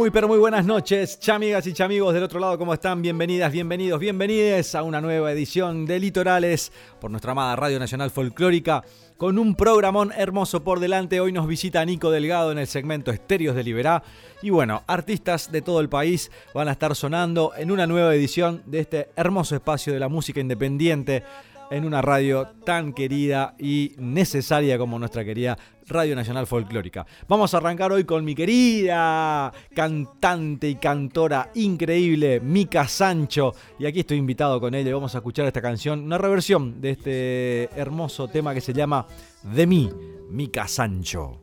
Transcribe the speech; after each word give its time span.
Muy 0.00 0.08
pero 0.08 0.28
muy 0.28 0.38
buenas 0.38 0.64
noches, 0.64 1.20
chamigas 1.20 1.66
y 1.66 1.74
chamigos 1.74 2.14
del 2.14 2.22
otro 2.22 2.40
lado, 2.40 2.56
¿cómo 2.56 2.72
están? 2.72 3.02
Bienvenidas, 3.02 3.52
bienvenidos, 3.52 4.00
bienvenides 4.00 4.74
a 4.74 4.82
una 4.82 4.98
nueva 5.02 5.30
edición 5.30 5.84
de 5.84 6.00
Litorales 6.00 6.72
por 6.98 7.10
nuestra 7.10 7.32
amada 7.32 7.54
Radio 7.54 7.78
Nacional 7.78 8.10
Folclórica 8.10 8.82
con 9.18 9.38
un 9.38 9.54
programón 9.54 10.10
hermoso 10.16 10.64
por 10.64 10.80
delante. 10.80 11.20
Hoy 11.20 11.32
nos 11.32 11.46
visita 11.46 11.84
Nico 11.84 12.10
Delgado 12.10 12.50
en 12.50 12.56
el 12.56 12.66
segmento 12.66 13.10
Estéreos 13.10 13.54
de 13.54 13.62
Liberá. 13.62 14.02
Y 14.40 14.48
bueno, 14.48 14.84
artistas 14.86 15.52
de 15.52 15.60
todo 15.60 15.80
el 15.80 15.90
país 15.90 16.30
van 16.54 16.68
a 16.68 16.72
estar 16.72 16.96
sonando 16.96 17.52
en 17.54 17.70
una 17.70 17.86
nueva 17.86 18.14
edición 18.14 18.62
de 18.64 18.80
este 18.80 19.10
hermoso 19.16 19.54
espacio 19.54 19.92
de 19.92 20.00
la 20.00 20.08
música 20.08 20.40
independiente 20.40 21.24
en 21.70 21.84
una 21.84 22.00
radio 22.00 22.48
tan 22.64 22.94
querida 22.94 23.54
y 23.58 23.92
necesaria 23.98 24.78
como 24.78 24.98
nuestra 24.98 25.26
querida 25.26 25.58
Radio 25.90 26.14
Nacional 26.14 26.46
Folclórica. 26.46 27.06
Vamos 27.28 27.52
a 27.52 27.58
arrancar 27.58 27.92
hoy 27.92 28.04
con 28.04 28.24
mi 28.24 28.34
querida 28.34 29.52
cantante 29.74 30.68
y 30.68 30.76
cantora 30.76 31.50
increíble, 31.54 32.40
Mica 32.40 32.86
Sancho. 32.86 33.52
Y 33.78 33.86
aquí 33.86 34.00
estoy 34.00 34.18
invitado 34.18 34.60
con 34.60 34.74
ella 34.74 34.90
vamos 34.94 35.14
a 35.14 35.18
escuchar 35.18 35.46
esta 35.46 35.60
canción, 35.60 36.00
una 36.04 36.18
reversión 36.18 36.80
de 36.80 36.90
este 36.90 37.80
hermoso 37.80 38.28
tema 38.28 38.54
que 38.54 38.60
se 38.60 38.72
llama 38.72 39.06
De 39.42 39.66
mí, 39.66 39.90
Mica 40.30 40.68
Sancho. 40.68 41.40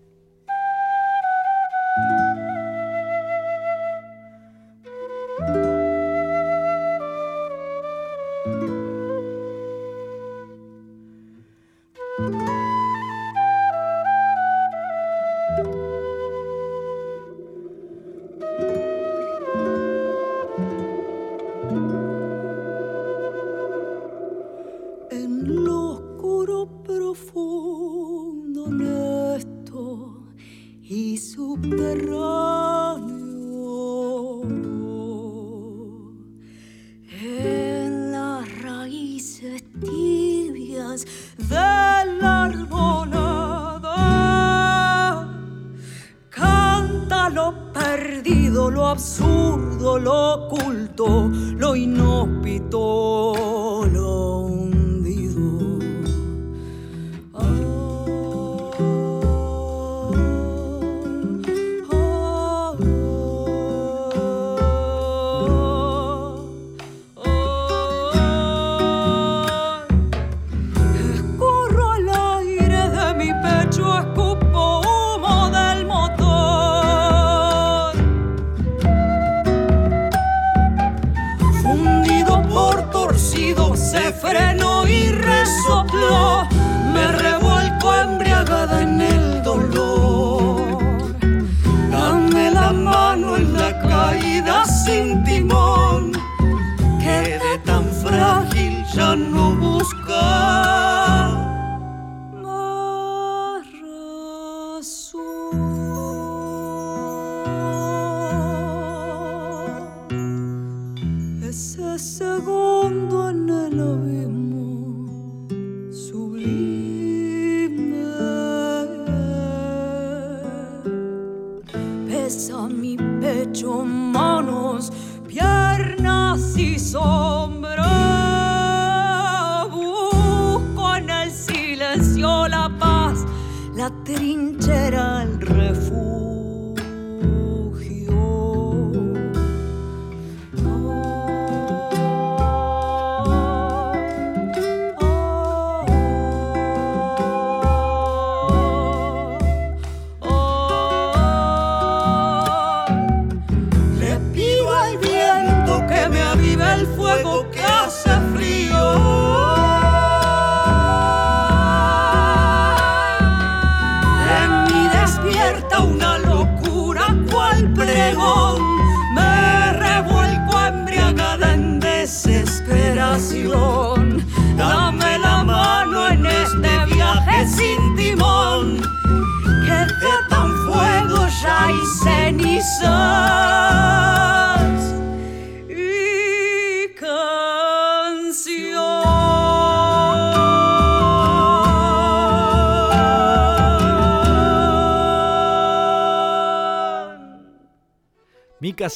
Mica 30.89 32.66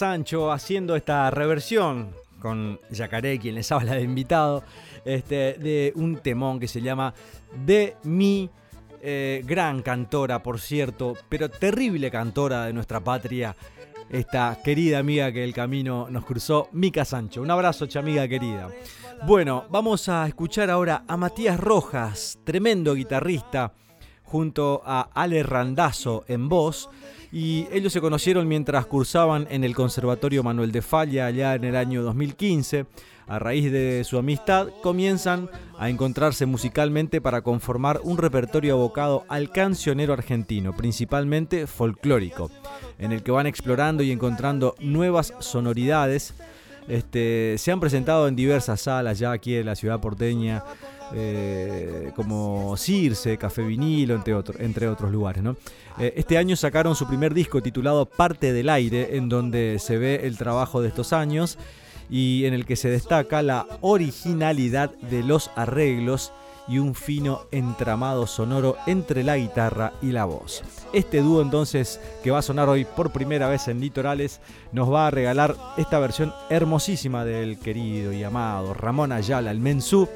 Sancho 0.01 0.51
haciendo 0.51 0.95
esta 0.95 1.29
reversión 1.29 2.09
con 2.39 2.79
Yacaré, 2.89 3.37
quien 3.37 3.53
les 3.53 3.71
habla 3.71 3.93
de 3.93 4.01
invitado, 4.01 4.63
este, 5.05 5.53
de 5.53 5.93
un 5.95 6.17
temón 6.17 6.59
que 6.59 6.67
se 6.67 6.81
llama 6.81 7.13
De 7.63 7.97
mi 8.01 8.49
eh, 8.99 9.43
gran 9.45 9.83
cantora, 9.83 10.41
por 10.41 10.59
cierto, 10.59 11.13
pero 11.29 11.49
terrible 11.49 12.09
cantora 12.09 12.65
de 12.65 12.73
nuestra 12.73 12.99
patria, 12.99 13.55
esta 14.09 14.57
querida 14.63 14.97
amiga 14.97 15.31
que 15.31 15.43
el 15.43 15.53
camino 15.53 16.07
nos 16.09 16.25
cruzó, 16.25 16.67
Mica 16.71 17.05
Sancho. 17.05 17.43
Un 17.43 17.51
abrazo, 17.51 17.85
chamiga 17.85 18.27
querida. 18.27 18.69
Bueno, 19.27 19.65
vamos 19.69 20.09
a 20.09 20.25
escuchar 20.25 20.71
ahora 20.71 21.03
a 21.07 21.15
Matías 21.15 21.59
Rojas, 21.59 22.39
tremendo 22.43 22.95
guitarrista 22.95 23.71
junto 24.23 24.81
a 24.83 25.09
Ale 25.13 25.43
Randazo 25.43 26.23
en 26.27 26.49
voz. 26.49 26.89
Y 27.31 27.67
ellos 27.71 27.93
se 27.93 28.01
conocieron 28.01 28.47
mientras 28.47 28.85
cursaban 28.85 29.47
en 29.49 29.63
el 29.63 29.73
Conservatorio 29.73 30.43
Manuel 30.43 30.71
de 30.71 30.81
Falla 30.81 31.27
allá 31.27 31.55
en 31.55 31.63
el 31.63 31.77
año 31.77 32.03
2015. 32.03 32.85
A 33.27 33.39
raíz 33.39 33.71
de 33.71 34.03
su 34.03 34.17
amistad 34.17 34.67
comienzan 34.83 35.49
a 35.79 35.89
encontrarse 35.89 36.45
musicalmente 36.45 37.21
para 37.21 37.41
conformar 37.41 38.01
un 38.03 38.17
repertorio 38.17 38.73
abocado 38.73 39.23
al 39.29 39.51
cancionero 39.51 40.11
argentino, 40.11 40.75
principalmente 40.75 41.67
folclórico, 41.67 42.51
en 42.99 43.13
el 43.13 43.23
que 43.23 43.31
van 43.31 43.47
explorando 43.47 44.03
y 44.03 44.11
encontrando 44.11 44.75
nuevas 44.79 45.33
sonoridades. 45.39 46.33
Este, 46.89 47.55
se 47.57 47.71
han 47.71 47.79
presentado 47.79 48.27
en 48.27 48.35
diversas 48.35 48.81
salas 48.81 49.19
ya 49.19 49.31
aquí 49.31 49.55
en 49.55 49.67
la 49.67 49.75
ciudad 49.75 50.01
porteña, 50.01 50.63
eh, 51.13 52.11
como 52.15 52.75
Circe, 52.77 53.37
Café 53.37 53.63
Vinilo, 53.63 54.15
entre, 54.59 54.87
otros 54.87 55.11
lugares. 55.11 55.43
Eh, 55.99 56.13
este 56.15 56.37
año 56.37 56.55
sacaron 56.55 56.95
su 56.95 57.07
primer 57.07 57.33
disco 57.33 57.61
titulado 57.61 58.05
Parte 58.05 58.53
del 58.53 58.69
Aire, 58.69 59.17
en 59.17 59.29
donde 59.29 59.77
se 59.79 59.97
ve 59.97 60.21
el 60.23 60.37
trabajo 60.37 60.81
de 60.81 60.87
estos 60.89 61.13
años 61.13 61.57
y 62.09 62.45
en 62.45 62.53
el 62.53 62.65
que 62.65 62.75
se 62.75 62.89
destaca 62.89 63.41
la 63.41 63.65
originalidad 63.81 64.91
de 64.97 65.23
los 65.23 65.49
arreglos 65.55 66.33
y 66.67 66.77
un 66.77 66.95
fino 66.95 67.41
entramado 67.51 68.27
sonoro 68.27 68.77
entre 68.85 69.23
la 69.23 69.37
guitarra 69.37 69.93
y 70.01 70.11
la 70.11 70.25
voz. 70.25 70.63
Este 70.93 71.21
dúo 71.21 71.41
entonces 71.41 71.99
que 72.23 72.31
va 72.31 72.39
a 72.39 72.43
sonar 72.43 72.69
hoy 72.69 72.85
por 72.85 73.11
primera 73.11 73.49
vez 73.49 73.67
en 73.67 73.79
Litorales 73.79 74.39
nos 74.71 74.91
va 74.91 75.07
a 75.07 75.11
regalar 75.11 75.55
esta 75.77 75.99
versión 75.99 76.33
hermosísima 76.49 77.25
del 77.25 77.59
querido 77.59 78.13
y 78.13 78.23
amado 78.23 78.73
Ramón 78.73 79.11
Ayala, 79.11 79.51
el 79.51 79.59
mensú, 79.59 80.07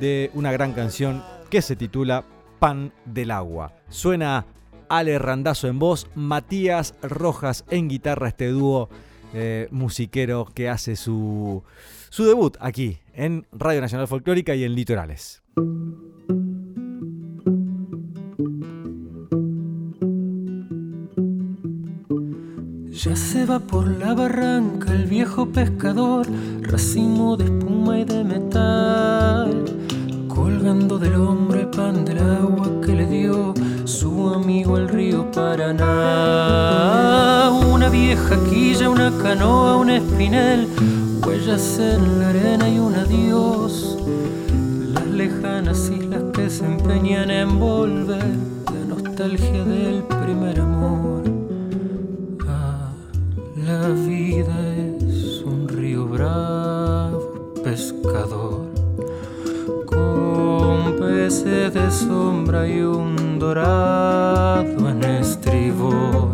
de 0.00 0.30
una 0.34 0.50
gran 0.50 0.72
canción 0.72 1.22
que 1.50 1.62
se 1.62 1.76
titula 1.76 2.24
Pan 2.58 2.92
del 3.04 3.30
Agua. 3.30 3.74
Suena 3.88 4.46
Ale 4.88 5.18
Randazo 5.18 5.68
en 5.68 5.78
voz, 5.78 6.08
Matías 6.14 6.94
Rojas 7.02 7.64
en 7.70 7.88
guitarra, 7.88 8.28
este 8.28 8.48
dúo 8.48 8.88
eh, 9.34 9.68
musiquero 9.70 10.48
que 10.52 10.68
hace 10.68 10.96
su, 10.96 11.62
su 12.08 12.24
debut 12.24 12.56
aquí 12.60 12.98
en 13.14 13.46
Radio 13.52 13.80
Nacional 13.80 14.08
Folclórica 14.08 14.54
y 14.54 14.64
en 14.64 14.74
Litorales. 14.74 15.42
Ya 23.02 23.16
se 23.16 23.46
va 23.46 23.60
por 23.60 23.88
la 23.88 24.12
barranca 24.12 24.92
el 24.92 25.06
viejo 25.06 25.46
pescador, 25.46 26.26
racimo 26.60 27.38
de 27.38 27.44
espuma 27.44 27.98
y 27.98 28.04
de 28.04 28.24
metal, 28.24 29.64
colgando 30.40 30.98
del 30.98 31.14
hombro 31.16 31.60
el 31.60 31.68
pan 31.68 32.02
del 32.02 32.18
agua 32.18 32.66
que 32.82 32.94
le 32.94 33.06
dio 33.06 33.52
su 33.84 34.28
amigo 34.28 34.78
el 34.78 34.88
río 34.88 35.30
Paraná. 35.30 35.90
Una 37.70 37.90
vieja 37.90 38.42
quilla, 38.48 38.88
una 38.88 39.10
canoa, 39.22 39.76
un 39.76 39.90
espinel, 39.90 40.66
huellas 41.26 41.78
en 41.78 42.20
la 42.20 42.30
arena 42.30 42.70
y 42.70 42.78
un 42.78 42.94
adiós. 42.94 43.98
Las 44.94 45.06
lejanas 45.08 45.90
islas 45.90 46.22
que 46.32 46.48
se 46.48 46.64
empeñan 46.64 47.30
en 47.30 47.60
volver, 47.60 48.34
la 48.74 48.84
nostalgia 48.94 49.64
del 49.64 50.02
primer 50.22 50.58
amor. 50.60 51.22
Ah, 52.48 52.92
la 53.56 53.88
vida 53.88 54.56
es 55.06 55.42
un 55.44 55.68
río 55.68 56.06
bravo, 56.06 57.52
pescador 57.62 58.69
de 61.10 61.90
sombra 61.90 62.68
y 62.68 62.82
un 62.82 63.38
dorado 63.38 64.88
en 64.88 65.04
estribor. 65.04 66.30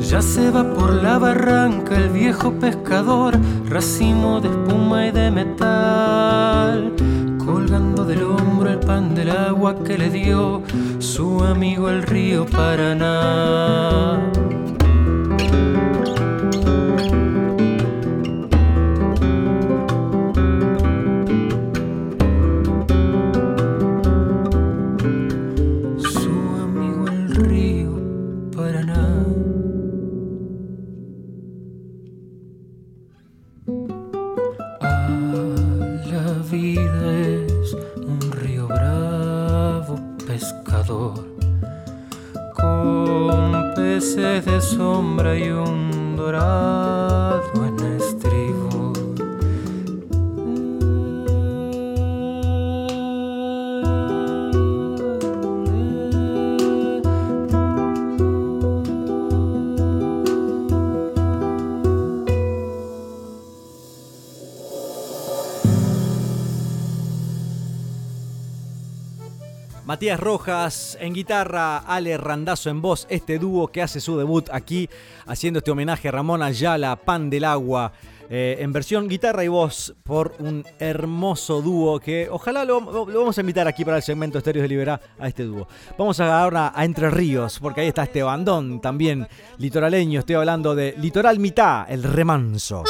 Ya 0.00 0.22
se 0.22 0.50
va 0.50 0.74
por 0.74 0.92
la 0.94 1.18
barranca 1.18 1.96
el 1.96 2.10
viejo 2.10 2.52
pescador, 2.52 3.34
racimo 3.68 4.40
de 4.40 4.48
espuma 4.48 5.06
y 5.06 5.10
de 5.10 5.30
metal 5.30 6.92
colgando 7.46 8.04
del 8.04 8.24
hombro 8.24 8.65
el 8.86 8.92
pan 8.92 9.14
del 9.14 9.30
agua 9.30 9.74
que 9.84 9.98
le 9.98 10.10
dio 10.10 10.62
su 11.00 11.42
amigo 11.42 11.88
el 11.88 12.02
río 12.02 12.46
Paraná. 12.46 14.35
Rojas 70.14 70.96
en 71.00 71.12
guitarra, 71.14 71.78
Ale 71.78 72.16
Randazo 72.16 72.70
en 72.70 72.80
voz, 72.80 73.06
este 73.10 73.40
dúo 73.40 73.68
que 73.68 73.82
hace 73.82 74.00
su 74.00 74.16
debut 74.16 74.48
aquí 74.52 74.88
haciendo 75.26 75.58
este 75.58 75.72
homenaje 75.72 76.08
a 76.08 76.12
Ramón 76.12 76.42
Ayala, 76.42 76.94
Pan 76.94 77.28
del 77.28 77.44
Agua, 77.44 77.92
eh, 78.30 78.58
en 78.60 78.72
versión 78.72 79.08
guitarra 79.08 79.42
y 79.42 79.48
voz 79.48 79.94
por 80.04 80.34
un 80.38 80.64
hermoso 80.78 81.62
dúo 81.62 81.98
que 81.98 82.28
ojalá 82.30 82.64
lo, 82.64 82.80
vamos 82.80 83.38
a 83.38 83.40
invitar 83.40 83.66
aquí 83.66 83.84
para 83.84 83.96
el 83.96 84.02
segmento 84.02 84.38
Estéreos 84.38 84.62
de 84.62 84.68
Liberá 84.68 85.00
a 85.18 85.26
este 85.26 85.42
dúo. 85.42 85.66
Vamos 85.98 86.20
ahora 86.20 86.72
a 86.74 86.84
Entre 86.84 87.10
Ríos, 87.10 87.58
porque 87.58 87.80
ahí 87.80 87.88
está 87.88 88.04
este 88.04 88.22
bandón 88.22 88.80
también 88.80 89.26
litoraleño, 89.58 90.20
estoy 90.20 90.36
hablando 90.36 90.76
de 90.76 90.94
Litoral 90.98 91.40
Mitad, 91.40 91.90
el 91.90 92.04
remanso. 92.04 92.84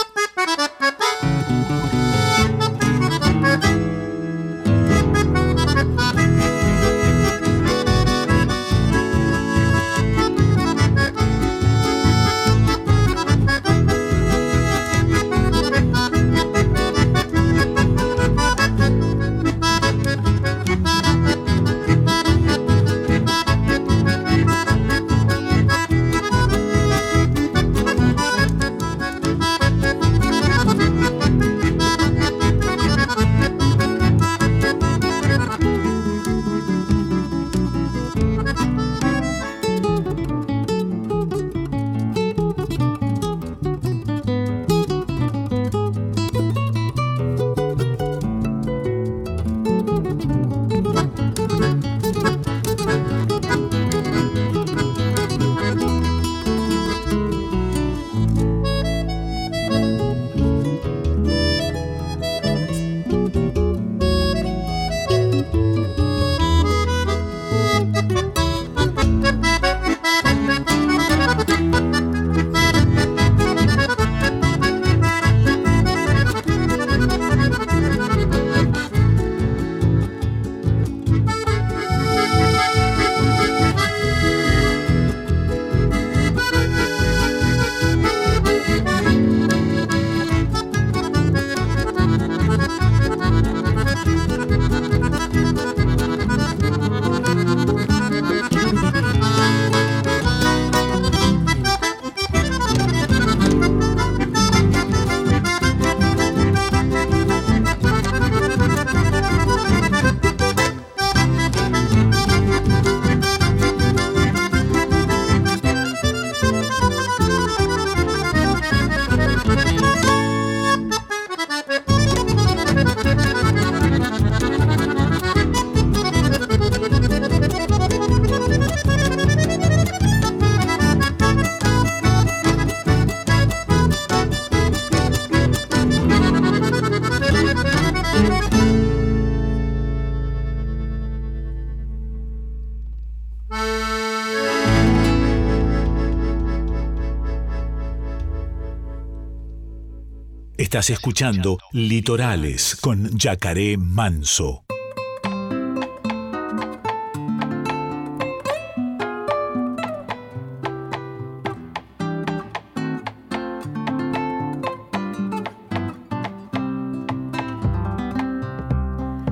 Estás 150.77 150.91
escuchando 150.91 151.57
Litorales 151.73 152.77
con 152.77 153.09
Yacaré 153.17 153.79
Manso. 153.79 154.63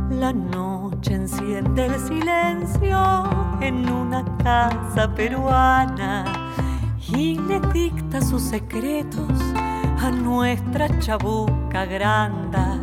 La 0.08 0.32
noche 0.32 1.12
enciende 1.12 1.84
el 1.84 2.00
silencio 2.00 3.58
en 3.60 3.86
una 3.90 4.24
casa 4.38 5.14
peruana 5.14 6.24
y 7.06 7.38
le 7.38 7.60
dicta 7.74 8.22
sus 8.22 8.40
secretos 8.40 9.28
a 10.04 10.10
nuestra 10.10 10.73
chabuca 11.04 11.84
granda 11.84 12.80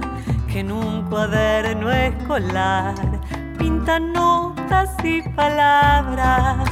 que 0.47 0.59
en 0.59 0.71
un 0.71 1.09
cuaderno 1.09 1.91
escolar 1.91 2.93
pinta 3.57 3.99
notas 3.99 4.91
y 5.03 5.23
palabras, 5.29 6.69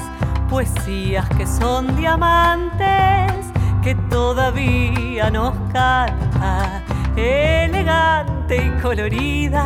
poesías 0.48 1.28
que 1.30 1.48
son 1.48 1.96
diamantes 1.96 3.34
que 3.82 3.96
todavía 4.12 5.32
nos 5.32 5.56
canta, 5.74 6.84
elegante 7.16 8.68
y 8.68 8.82
colorida, 8.82 9.66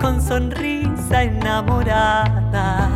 con 0.00 0.22
sonrisa 0.22 1.24
enamorada. 1.24 2.88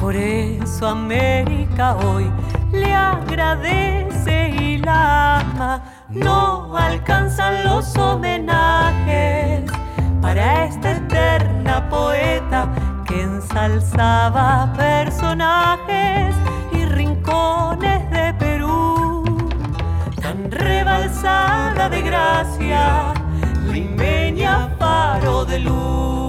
Por 0.00 0.14
eso 0.14 0.86
América 0.86 1.96
hoy 1.96 2.30
le 2.70 2.94
agradece 2.94 4.50
y 4.50 4.78
la 4.78 5.40
ama 5.40 5.82
no 6.10 6.55
alcanzan 6.76 7.64
los 7.64 7.96
homenajes 7.96 9.70
para 10.20 10.64
esta 10.64 10.92
eterna 10.92 11.88
poeta 11.88 12.68
que 13.06 13.22
ensalzaba 13.22 14.72
personajes 14.76 16.34
y 16.72 16.84
rincones 16.84 18.10
de 18.10 18.34
Perú, 18.34 19.24
tan 20.20 20.50
rebalsada 20.50 21.88
de 21.88 22.02
gracia, 22.02 23.14
limeña 23.70 24.68
faro 24.78 25.44
de 25.44 25.58
luz. 25.60 26.25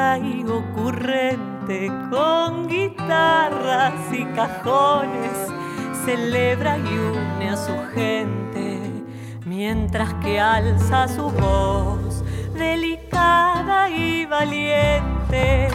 Y 0.00 0.44
ocurrente, 0.44 1.92
con 2.10 2.66
guitarras 2.66 3.92
y 4.10 4.24
cajones, 4.34 5.30
celebra 6.06 6.78
y 6.78 6.88
une 6.88 7.50
a 7.50 7.56
su 7.56 7.76
gente, 7.94 8.80
mientras 9.44 10.14
que 10.14 10.40
alza 10.40 11.06
su 11.06 11.28
voz, 11.30 12.24
delicada 12.54 13.90
y 13.90 14.24
valiente, 14.24 15.68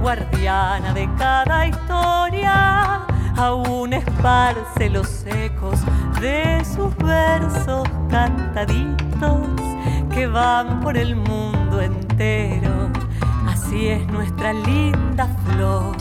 guardiana 0.00 0.94
de 0.94 1.08
cada 1.18 1.66
historia, 1.66 3.04
aún 3.36 3.94
esparce 3.94 4.90
los 4.90 5.26
ecos 5.26 5.80
de 6.20 6.64
sus 6.64 6.96
versos 6.98 7.88
cantaditos 8.08 9.40
que 10.14 10.28
van 10.28 10.80
por 10.80 10.96
el 10.96 11.16
mundo 11.16 11.80
entero. 11.80 12.81
Así 13.72 13.88
es 13.88 14.06
nuestra 14.08 14.52
linda 14.52 15.26
flor, 15.46 15.96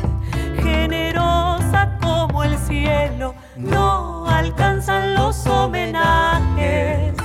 generosa 0.61 1.97
como 2.01 2.43
el 2.43 2.57
cielo. 2.57 3.33
No 3.55 4.27
alcanzan 4.27 5.15
los 5.15 5.47
homenajes 5.47 7.15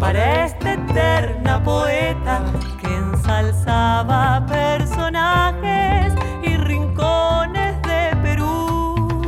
para 0.00 0.46
esta 0.46 0.72
eterna 0.72 1.62
poeta 1.62 2.40
que 2.80 2.96
ensalzaba 2.96 4.46
personajes 4.46 6.14
y 6.44 6.56
rincones 6.56 7.82
de 7.82 8.16
Perú. 8.22 9.22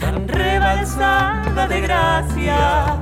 Tan 0.00 0.26
rebalsada 0.26 1.68
de 1.68 1.80
gracia, 1.80 2.98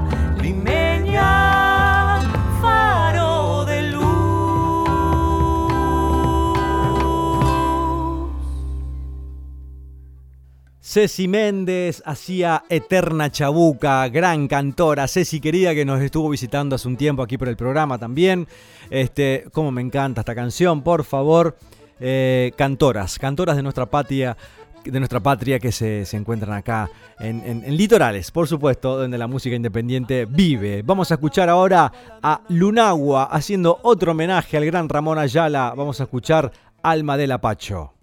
Ceci 10.91 11.29
Méndez 11.29 12.03
hacía 12.05 12.65
Eterna 12.69 13.31
Chabuca, 13.31 14.09
gran 14.09 14.49
cantora. 14.49 15.07
Ceci 15.07 15.39
querida 15.39 15.73
que 15.73 15.85
nos 15.85 16.01
estuvo 16.01 16.29
visitando 16.29 16.75
hace 16.75 16.89
un 16.89 16.97
tiempo 16.97 17.23
aquí 17.23 17.39
por 17.39 17.47
el 17.47 17.57
programa 17.57 17.97
también. 17.97 18.49
Este, 18.91 19.45
como 19.53 19.71
me 19.71 19.83
encanta 19.83 20.23
esta 20.23 20.35
canción, 20.35 20.83
por 20.83 21.05
favor. 21.05 21.57
Eh, 22.01 22.51
cantoras, 22.57 23.21
cantoras 23.21 23.55
de 23.55 23.63
nuestra 23.63 23.87
patria, 23.87 24.37
de 24.85 24.99
nuestra 24.99 25.21
patria 25.21 25.61
que 25.61 25.71
se, 25.71 26.05
encuentran 26.17 26.55
acá 26.55 26.91
en, 27.21 27.41
en, 27.47 27.77
Litorales, 27.77 28.33
por 28.33 28.49
supuesto, 28.49 28.99
donde 28.99 29.17
la 29.17 29.29
música 29.29 29.55
independiente 29.55 30.25
vive. 30.25 30.83
Vamos 30.83 31.13
a 31.13 31.15
escuchar 31.15 31.49
ahora 31.49 31.93
a 32.21 32.41
Lunagua 32.49 33.27
haciendo 33.27 33.79
otro 33.85 34.11
homenaje 34.11 34.57
al 34.57 34.67
gran 34.67 34.89
Ramón 34.89 35.21
Ayala. 35.21 35.73
Vamos 35.77 36.01
a 36.01 36.03
escuchar 36.03 36.51
Alma 36.83 37.17
del 37.17 37.31
Apacho. 37.31 38.00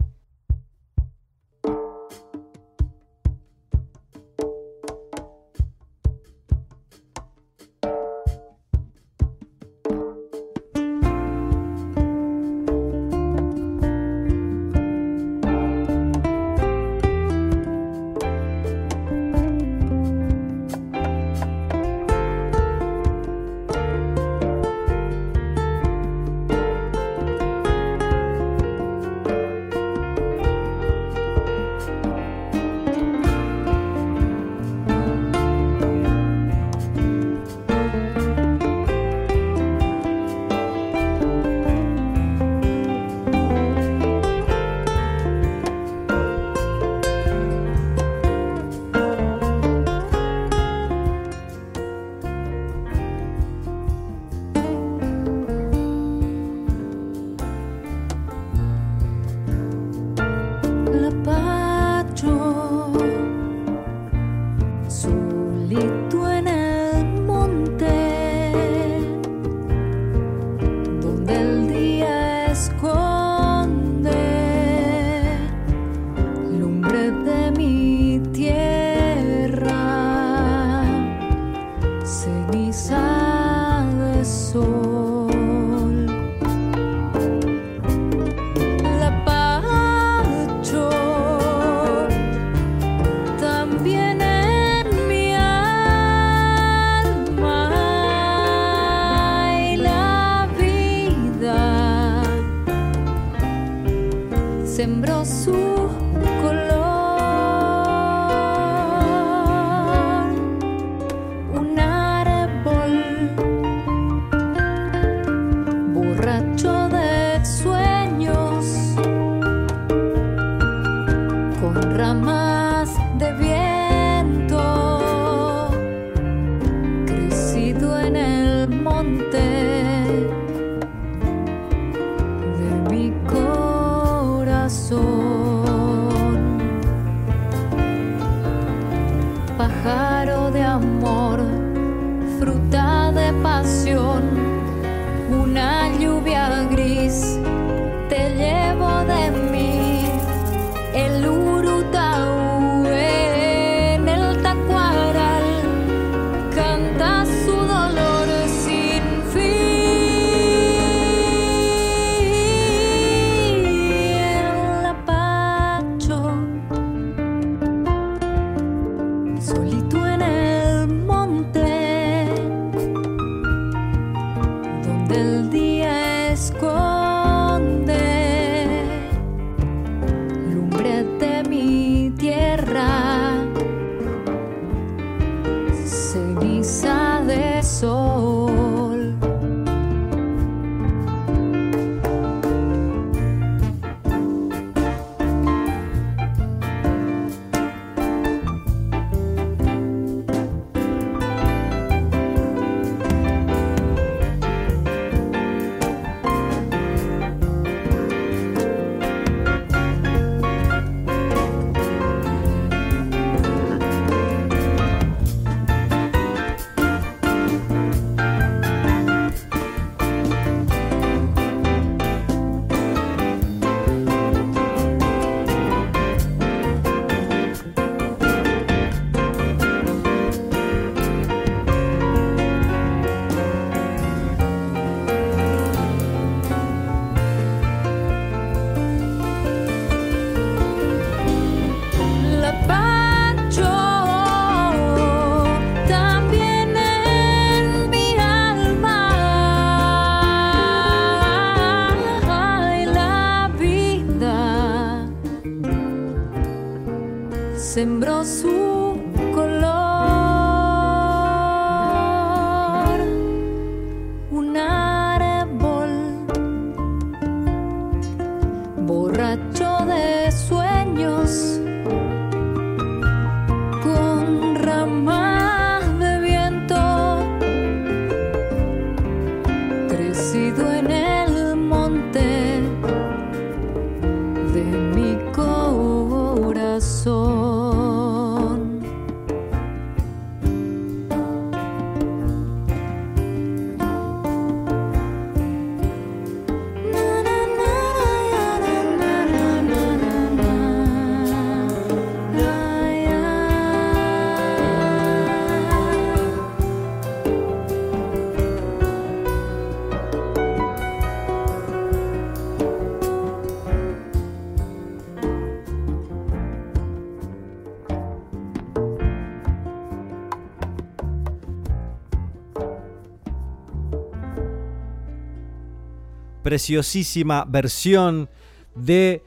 Preciosísima 326.47 327.43
versión 327.45 328.29
de 328.73 329.21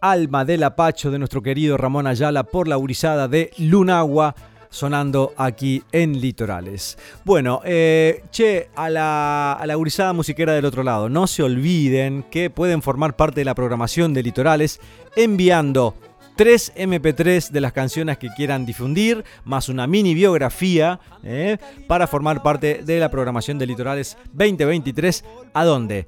Alma 0.00 0.46
del 0.46 0.62
Apacho 0.62 1.10
de 1.10 1.18
nuestro 1.18 1.42
querido 1.42 1.76
Ramón 1.76 2.06
Ayala 2.06 2.44
por 2.44 2.66
la 2.66 2.76
gurizada 2.76 3.28
de 3.28 3.50
Lunagua 3.58 4.34
sonando 4.70 5.34
aquí 5.36 5.82
en 5.92 6.18
Litorales. 6.18 6.96
Bueno, 7.26 7.60
eh, 7.66 8.24
che, 8.30 8.70
a 8.74 8.88
la, 8.88 9.52
a 9.52 9.66
la 9.66 9.74
gurizada 9.74 10.14
musiquera 10.14 10.54
del 10.54 10.64
otro 10.64 10.82
lado, 10.82 11.10
no 11.10 11.26
se 11.26 11.42
olviden 11.42 12.24
que 12.30 12.48
pueden 12.48 12.80
formar 12.80 13.16
parte 13.16 13.42
de 13.42 13.44
la 13.44 13.54
programación 13.54 14.14
de 14.14 14.22
Litorales 14.22 14.80
enviando 15.14 15.94
3 16.36 16.72
MP3 16.74 17.50
de 17.50 17.60
las 17.60 17.74
canciones 17.74 18.16
que 18.16 18.30
quieran 18.34 18.64
difundir, 18.64 19.24
más 19.44 19.68
una 19.68 19.86
mini 19.86 20.14
biografía 20.14 21.00
eh, 21.22 21.58
para 21.86 22.06
formar 22.06 22.42
parte 22.42 22.82
de 22.82 22.98
la 22.98 23.10
programación 23.10 23.58
de 23.58 23.66
Litorales 23.66 24.16
2023. 24.32 25.22
¿A 25.52 25.66
dónde? 25.66 26.06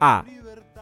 A 0.00 0.24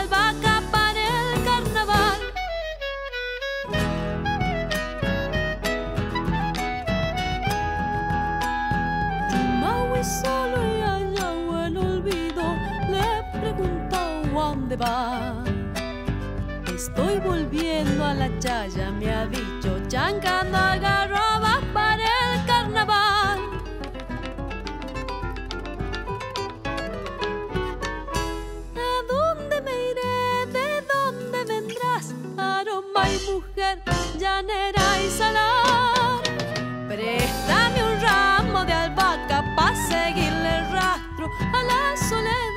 Estoy 16.68 17.20
volviendo 17.20 18.04
a 18.04 18.14
la 18.14 18.30
chaya, 18.40 18.92
me 18.92 19.10
ha 19.10 19.26
dicho, 19.26 19.80
chancando 19.88 20.58
algarrobas 20.58 21.64
para 21.74 22.04
el 22.04 22.46
carnaval. 22.46 23.40
¿A 28.76 29.04
dónde 29.08 29.62
me 29.62 29.72
iré? 29.92 30.46
¿De 30.52 30.82
dónde 30.94 31.46
vendrás? 31.46 32.14
Aroma 32.38 33.10
y 33.10 33.32
mujer, 33.32 33.82
llanera 34.20 35.02
y 35.02 35.10
salar. 35.10 36.22
Préstame 36.90 37.82
un 37.82 38.02
ramo 38.02 38.66
de 38.66 38.74
albahaca 38.74 39.42
para 39.56 39.76
seguirle 39.88 40.58
el 40.58 40.70
rastro 40.70 41.30
a 41.54 41.64
la 41.64 41.96
soledad, 41.96 42.55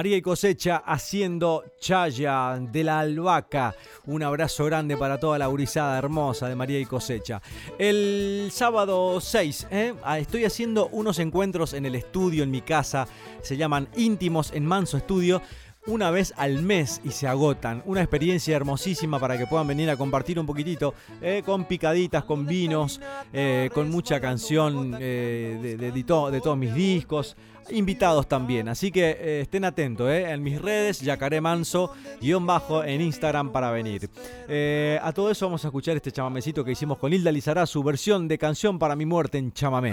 María 0.00 0.16
y 0.16 0.22
Cosecha 0.22 0.78
haciendo 0.78 1.62
chaya 1.78 2.58
de 2.58 2.84
la 2.84 3.00
albahaca. 3.00 3.74
Un 4.06 4.22
abrazo 4.22 4.64
grande 4.64 4.96
para 4.96 5.20
toda 5.20 5.38
la 5.38 5.46
gurizada 5.46 5.98
hermosa 5.98 6.48
de 6.48 6.56
María 6.56 6.80
y 6.80 6.86
Cosecha. 6.86 7.42
El 7.78 8.48
sábado 8.50 9.20
6 9.20 9.66
¿eh? 9.70 9.92
Ah, 10.02 10.18
estoy 10.18 10.46
haciendo 10.46 10.86
unos 10.86 11.18
encuentros 11.18 11.74
en 11.74 11.84
el 11.84 11.96
estudio, 11.96 12.44
en 12.44 12.50
mi 12.50 12.62
casa. 12.62 13.06
Se 13.42 13.58
llaman 13.58 13.88
íntimos 13.94 14.52
en 14.54 14.64
Manso 14.64 14.96
Estudio. 14.96 15.42
Una 15.90 16.10
vez 16.12 16.32
al 16.36 16.62
mes 16.62 17.00
y 17.04 17.10
se 17.10 17.26
agotan. 17.26 17.82
Una 17.84 18.00
experiencia 18.00 18.54
hermosísima 18.54 19.18
para 19.18 19.36
que 19.36 19.46
puedan 19.46 19.66
venir 19.66 19.90
a 19.90 19.96
compartir 19.96 20.38
un 20.38 20.46
poquitito 20.46 20.94
eh, 21.20 21.42
con 21.44 21.64
picaditas, 21.64 22.22
con 22.24 22.46
vinos, 22.46 23.00
eh, 23.32 23.68
con 23.74 23.90
mucha 23.90 24.20
canción 24.20 24.96
eh, 25.00 25.58
de, 25.60 25.76
de- 25.76 25.90
de 25.90 26.04
to- 26.04 26.30
de 26.30 26.40
todos 26.40 26.56
mis 26.56 26.72
discos 26.74 27.36
invitados 27.70 28.28
también. 28.28 28.68
Así 28.68 28.90
que 28.92 29.40
estén 29.40 29.64
atentos 29.64 30.08
en 30.10 30.42
mis 30.42 30.60
redes, 30.62 31.00
Yacaré 31.00 31.40
Manso, 31.40 31.92
guion 32.20 32.46
bajo 32.46 32.84
en 32.84 33.00
Instagram 33.00 33.50
para 33.50 33.70
venir. 33.72 34.08
A 35.02 35.12
todo 35.12 35.30
eso 35.30 35.46
vamos 35.46 35.64
a 35.64 35.68
escuchar 35.68 35.96
este 35.96 36.12
chamamecito 36.12 36.64
que 36.64 36.72
hicimos 36.72 36.98
con 36.98 37.12
Hilda 37.12 37.32
Lizará, 37.32 37.66
su 37.66 37.82
versión 37.82 38.28
de 38.28 38.38
canción 38.38 38.78
para 38.78 38.94
mi 38.96 39.06
muerte 39.06 39.38
en 39.38 39.52
chamamé. 39.52 39.92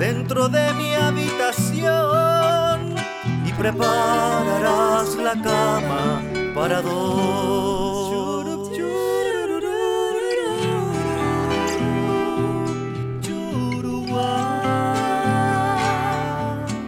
dentro 0.00 0.48
de 0.48 0.72
mi 0.72 0.94
habitación 0.94 1.84
y 3.44 3.52
prepararás 3.52 5.14
la 5.16 5.32
cama 5.42 6.22
para 6.54 6.80
dos. 6.80 8.08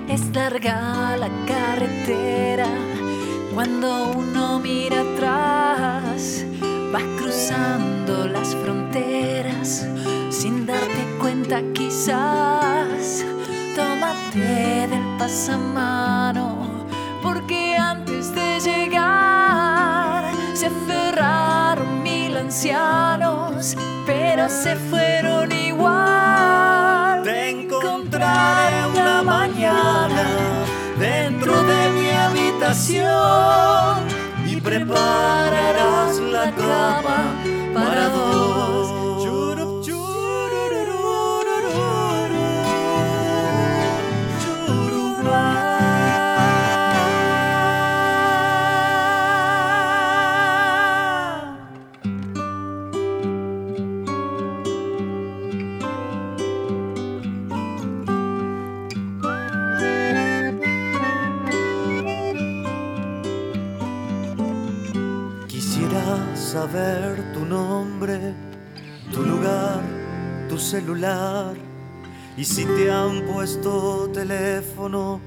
Es 0.09 0.35
larga 0.35 1.17
la 1.19 1.29
carretera 1.47 2.69
cuando 3.55 4.13
uno 4.13 4.59
mira 4.59 5.03
atrás. 5.03 6.47
Vas 6.91 7.05
cruzando 7.19 8.27
las 8.27 8.55
fronteras 8.57 9.87
sin 10.31 10.65
darte 10.67 10.87
cuenta 10.87 11.12
quizás. 11.75 13.25
Tómate 13.77 14.89
del 14.89 15.17
pasamano 15.19 16.87
porque 17.23 17.77
antes 17.77 18.35
de 18.35 18.61
llegar 18.61 20.25
se 20.55 20.67
aferraron 20.67 22.03
mil 22.03 22.37
ancianos, 22.37 23.77
pero 24.05 24.49
se 24.49 24.77
fueron 24.77 25.53
igual. 25.53 27.23
Te 27.23 27.51
encontraré 27.51 28.87
una 28.87 29.23
mañana 29.23 30.27
dentro 30.99 31.63
de 31.63 31.91
mi 31.91 32.11
habitación 32.11 32.99
y 34.47 34.61
prepararás 34.61 36.19
la 36.19 36.51
cama 36.51 37.35
para 37.75 38.09
dos. 38.09 38.52
Quisiera 65.73 66.37
saber 66.37 67.33
tu 67.33 67.47
nombre, 67.47 68.35
tu 69.11 69.23
lugar, 69.23 69.81
tu 70.47 70.59
celular. 70.59 71.55
Y 72.37 72.45
si 72.45 72.67
te 72.67 72.91
han 72.93 73.23
puesto 73.23 74.11
teléfono, 74.13 75.19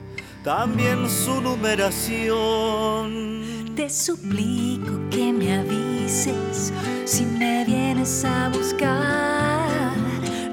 también 0.43 1.09
su 1.09 1.41
numeración. 1.41 2.35
Te 3.75 3.89
suplico 3.89 5.09
que 5.09 5.33
me 5.33 5.57
avises 5.57 6.71
si 7.05 7.25
me 7.25 7.65
vienes 7.65 8.23
a 8.23 8.49
buscar. 8.49 9.95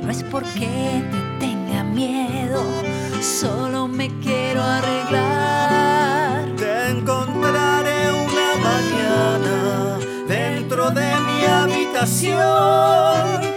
No 0.02 0.10
es 0.10 0.22
porque 0.24 1.04
te 1.10 1.20
tenga 1.38 1.84
miedo, 1.84 2.64
solo 3.20 3.88
me 3.88 4.08
quiero 4.20 4.41
habitación 12.30 13.51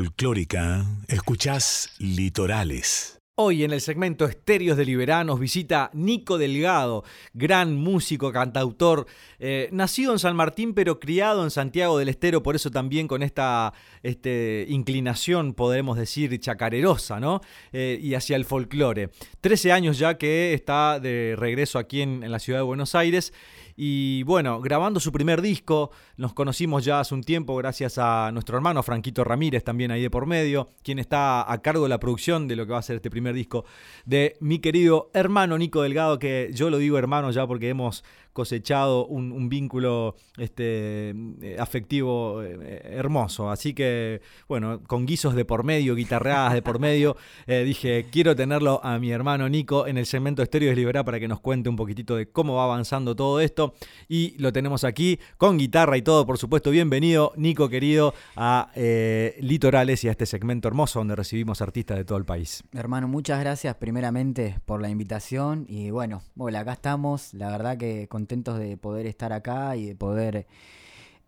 Folclórica, 0.00 0.86
escuchás 1.08 1.90
Litorales. 1.98 3.20
Hoy 3.34 3.64
en 3.64 3.70
el 3.70 3.82
segmento 3.82 4.24
Estéreos 4.24 4.78
de 4.78 4.86
Liberá 4.86 5.24
nos 5.24 5.38
visita 5.38 5.90
Nico 5.92 6.38
Delgado, 6.38 7.04
gran 7.34 7.76
músico, 7.76 8.32
cantautor, 8.32 9.06
eh, 9.38 9.68
nacido 9.72 10.12
en 10.12 10.18
San 10.18 10.36
Martín 10.36 10.72
pero 10.72 11.00
criado 11.00 11.44
en 11.44 11.50
Santiago 11.50 11.98
del 11.98 12.08
Estero, 12.08 12.42
por 12.42 12.56
eso 12.56 12.70
también 12.70 13.08
con 13.08 13.22
esta 13.22 13.74
este, 14.02 14.64
inclinación, 14.70 15.52
podemos 15.52 15.98
decir, 15.98 16.38
chacarerosa, 16.40 17.20
¿no? 17.20 17.42
Eh, 17.72 17.98
y 18.00 18.14
hacia 18.14 18.36
el 18.36 18.46
folclore. 18.46 19.10
Trece 19.42 19.70
años 19.70 19.98
ya 19.98 20.16
que 20.16 20.54
está 20.54 20.98
de 20.98 21.34
regreso 21.38 21.78
aquí 21.78 22.00
en 22.00 22.30
la 22.30 22.38
ciudad 22.38 22.60
de 22.60 22.64
Buenos 22.64 22.94
Aires 22.94 23.34
y 23.82 24.24
bueno, 24.24 24.60
grabando 24.60 25.00
su 25.00 25.10
primer 25.10 25.40
disco, 25.40 25.90
nos 26.18 26.34
conocimos 26.34 26.84
ya 26.84 27.00
hace 27.00 27.14
un 27.14 27.22
tiempo 27.22 27.56
gracias 27.56 27.96
a 27.96 28.30
nuestro 28.30 28.58
hermano 28.58 28.82
Franquito 28.82 29.24
Ramírez, 29.24 29.64
también 29.64 29.90
ahí 29.90 30.02
de 30.02 30.10
por 30.10 30.26
medio, 30.26 30.68
quien 30.82 30.98
está 30.98 31.50
a 31.50 31.62
cargo 31.62 31.84
de 31.84 31.88
la 31.88 31.98
producción 31.98 32.46
de 32.46 32.56
lo 32.56 32.66
que 32.66 32.72
va 32.74 32.78
a 32.78 32.82
ser 32.82 32.96
este 32.96 33.08
primer 33.08 33.34
disco 33.34 33.64
de 34.04 34.36
mi 34.38 34.58
querido 34.58 35.10
hermano 35.14 35.56
Nico 35.56 35.80
Delgado, 35.80 36.18
que 36.18 36.50
yo 36.52 36.68
lo 36.68 36.76
digo 36.76 36.98
hermano 36.98 37.30
ya 37.30 37.46
porque 37.46 37.70
hemos 37.70 38.04
cosechado 38.32 39.06
un, 39.06 39.48
vínculo 39.48 40.14
este, 40.36 41.10
eh, 41.10 41.56
afectivo 41.58 42.42
eh, 42.42 42.80
hermoso. 42.84 43.50
Así 43.50 43.74
que, 43.74 44.20
bueno, 44.48 44.80
con 44.86 45.06
guisos 45.06 45.34
de 45.34 45.44
por 45.44 45.64
medio, 45.64 45.94
guitarreadas 45.94 46.52
de 46.52 46.62
por 46.62 46.78
medio, 46.78 47.16
eh, 47.46 47.64
dije, 47.64 48.06
quiero 48.10 48.36
tenerlo 48.36 48.80
a 48.84 48.98
mi 48.98 49.10
hermano 49.10 49.48
Nico 49.48 49.86
en 49.86 49.98
el 49.98 50.06
segmento 50.06 50.42
Estéreo 50.42 50.70
de 50.70 50.76
Liberá 50.76 51.04
para 51.04 51.18
que 51.18 51.26
nos 51.26 51.40
cuente 51.40 51.68
un 51.68 51.76
poquitito 51.76 52.16
de 52.16 52.28
cómo 52.28 52.54
va 52.54 52.64
avanzando 52.64 53.16
todo 53.16 53.40
esto. 53.40 53.74
Y 54.08 54.36
lo 54.38 54.52
tenemos 54.52 54.84
aquí 54.84 55.18
con 55.36 55.58
guitarra 55.58 55.96
y 55.96 56.02
todo, 56.02 56.26
por 56.26 56.38
supuesto. 56.38 56.70
Bienvenido, 56.70 57.32
Nico 57.36 57.68
querido, 57.68 58.14
a 58.36 58.70
Litorales 59.40 60.04
y 60.04 60.08
a 60.08 60.12
este 60.12 60.26
segmento 60.26 60.68
hermoso 60.68 61.00
donde 61.00 61.16
recibimos 61.16 61.60
artistas 61.60 61.96
de 61.96 62.04
todo 62.04 62.18
el 62.18 62.24
país. 62.24 62.62
Hermano, 62.72 63.08
muchas 63.08 63.40
gracias 63.40 63.74
primeramente 63.76 64.60
por 64.66 64.80
la 64.80 64.88
invitación 64.88 65.66
y 65.68 65.90
bueno, 65.90 66.22
acá 66.60 66.72
estamos, 66.72 67.34
la 67.34 67.50
verdad 67.50 67.76
que 67.76 68.06
contentos 68.20 68.58
de 68.58 68.76
poder 68.76 69.06
estar 69.06 69.32
acá 69.32 69.76
y 69.76 69.86
de 69.86 69.94
poder 69.94 70.46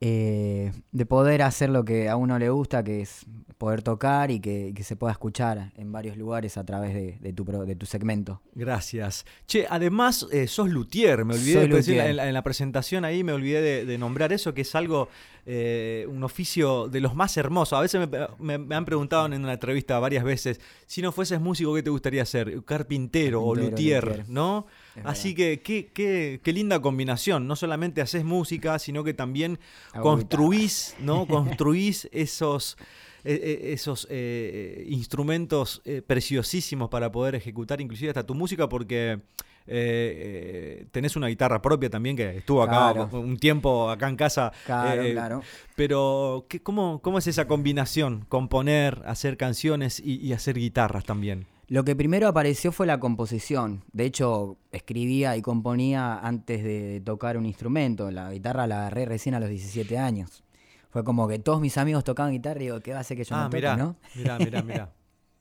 eh, 0.04 0.72
de 0.90 1.06
poder 1.06 1.42
hacer 1.42 1.70
lo 1.70 1.84
que 1.84 2.08
a 2.08 2.16
uno 2.16 2.36
le 2.36 2.50
gusta, 2.50 2.82
que 2.82 3.02
es 3.02 3.24
poder 3.56 3.82
tocar 3.82 4.32
y 4.32 4.40
que, 4.40 4.72
que 4.74 4.82
se 4.82 4.96
pueda 4.96 5.12
escuchar 5.12 5.70
en 5.76 5.92
varios 5.92 6.16
lugares 6.16 6.56
a 6.58 6.64
través 6.64 6.92
de, 6.92 7.18
de 7.20 7.32
tu, 7.32 7.44
de 7.44 7.76
tu 7.76 7.86
segmento. 7.86 8.40
Gracias. 8.56 9.24
Che, 9.46 9.66
además 9.70 10.26
eh, 10.32 10.48
sos 10.48 10.68
luthier, 10.70 11.24
me 11.24 11.34
olvidé 11.34 11.60
de 11.60 11.66
decir 11.76 11.94
en, 12.10 12.16
la, 12.16 12.26
en 12.26 12.34
la 12.34 12.42
presentación 12.42 13.04
ahí, 13.04 13.22
me 13.22 13.32
olvidé 13.32 13.60
de, 13.62 13.84
de 13.84 13.98
nombrar 13.98 14.32
eso, 14.32 14.52
que 14.54 14.62
es 14.62 14.74
algo, 14.74 15.08
eh, 15.46 16.04
un 16.08 16.24
oficio 16.24 16.88
de 16.88 16.98
los 17.00 17.14
más 17.14 17.36
hermosos. 17.36 17.78
A 17.78 17.82
veces 17.82 18.00
me, 18.08 18.26
me- 18.40 18.58
me 18.58 18.74
han 18.74 18.84
preguntado 18.84 19.26
en 19.26 19.34
una 19.34 19.52
entrevista 19.52 20.00
varias 20.00 20.24
veces, 20.24 20.60
si 20.86 21.00
no 21.00 21.12
fueses 21.12 21.40
músico, 21.40 21.72
¿qué 21.76 21.84
te 21.84 21.90
gustaría 21.90 22.24
ser? 22.24 22.64
Carpintero, 22.64 23.40
o 23.44 23.54
luthier, 23.54 24.04
luthier. 24.04 24.28
¿no? 24.28 24.66
Es 24.96 25.02
Así 25.04 25.34
que 25.34 25.60
qué, 25.60 25.90
qué, 25.92 26.40
qué 26.42 26.52
linda 26.52 26.80
combinación. 26.80 27.46
No 27.46 27.56
solamente 27.56 28.00
haces 28.02 28.24
música, 28.24 28.78
sino 28.78 29.02
que 29.04 29.14
también 29.14 29.58
construís, 30.02 30.94
¿no? 31.00 31.26
Construís 31.56 32.08
esos, 32.12 32.76
eh, 33.24 33.40
eh, 33.42 33.72
esos 33.72 34.06
eh, 34.10 34.84
instrumentos 34.88 35.80
eh, 35.84 36.02
preciosísimos 36.06 36.90
para 36.90 37.10
poder 37.10 37.34
ejecutar 37.34 37.80
inclusive 37.80 38.10
hasta 38.10 38.26
tu 38.26 38.34
música 38.34 38.68
porque 38.68 39.20
eh, 39.64 40.80
eh, 40.82 40.86
tenés 40.90 41.14
una 41.16 41.28
guitarra 41.28 41.62
propia 41.62 41.88
también 41.88 42.16
que 42.16 42.38
estuvo 42.38 42.62
acá 42.62 42.92
Claro. 42.92 43.08
un 43.12 43.36
tiempo 43.38 43.88
acá 43.90 44.08
en 44.08 44.16
casa. 44.16 44.52
Claro, 44.66 45.02
claro. 45.12 45.42
Pero 45.76 46.46
¿qué- 46.48 46.60
cómo, 46.60 47.00
¿cómo 47.00 47.18
es 47.18 47.26
esa 47.28 47.46
combinación? 47.46 48.24
Componer, 48.28 49.02
hacer 49.06 49.36
canciones 49.36 50.00
y, 50.04 50.16
y 50.16 50.32
hacer 50.32 50.56
guitarras 50.58 51.04
también. 51.04 51.46
Lo 51.72 51.84
que 51.84 51.96
primero 51.96 52.28
apareció 52.28 52.70
fue 52.70 52.86
la 52.86 53.00
composición. 53.00 53.82
De 53.94 54.04
hecho, 54.04 54.58
escribía 54.72 55.38
y 55.38 55.40
componía 55.40 56.18
antes 56.18 56.62
de 56.62 57.00
tocar 57.02 57.38
un 57.38 57.46
instrumento. 57.46 58.10
La 58.10 58.30
guitarra 58.30 58.66
la 58.66 58.80
agarré 58.80 59.06
recién 59.06 59.34
a 59.34 59.40
los 59.40 59.48
17 59.48 59.96
años. 59.96 60.44
Fue 60.90 61.02
como 61.02 61.26
que 61.28 61.38
todos 61.38 61.62
mis 61.62 61.78
amigos 61.78 62.04
tocaban 62.04 62.32
guitarra 62.32 62.60
y 62.60 62.64
digo, 62.64 62.80
¿qué 62.80 62.92
va 62.92 62.98
a 62.98 63.00
hacer 63.00 63.16
que 63.16 63.24
yo 63.24 63.34
ah, 63.34 63.44
no 63.44 63.46
toque, 63.46 63.56
mirá, 63.56 63.76
no? 63.78 63.96
mirá, 64.14 64.38
mirá, 64.38 64.62
mirá. 64.62 64.92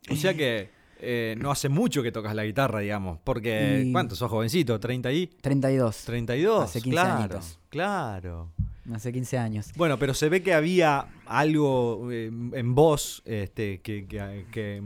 O 0.09 0.15
sea 0.15 0.33
que 0.33 0.69
eh, 1.01 1.35
no 1.37 1.51
hace 1.51 1.67
mucho 1.67 2.01
que 2.01 2.13
tocas 2.13 2.33
la 2.33 2.45
guitarra, 2.45 2.79
digamos. 2.79 3.19
Porque, 3.25 3.83
Y- 3.85 3.91
¿cuántos 3.91 4.17
sos 4.17 4.31
jovencito? 4.31 4.79
¿30 4.79 5.13
y? 5.13 5.27
32. 5.27 6.05
32. 6.05 6.63
Hace 6.63 6.81
15 6.81 6.91
claro, 6.95 7.13
añitos. 7.19 7.59
claro. 7.67 8.51
Hace 8.93 9.11
15 9.11 9.37
años. 9.37 9.71
Bueno, 9.75 9.99
pero 9.99 10.13
se 10.13 10.29
ve 10.29 10.41
que 10.41 10.53
había 10.53 11.07
algo 11.25 12.09
eh, 12.09 12.27
en 12.53 12.73
vos 12.73 13.21
este, 13.25 13.81
que, 13.81 14.07
que- 14.07 14.45
que- 14.49 14.81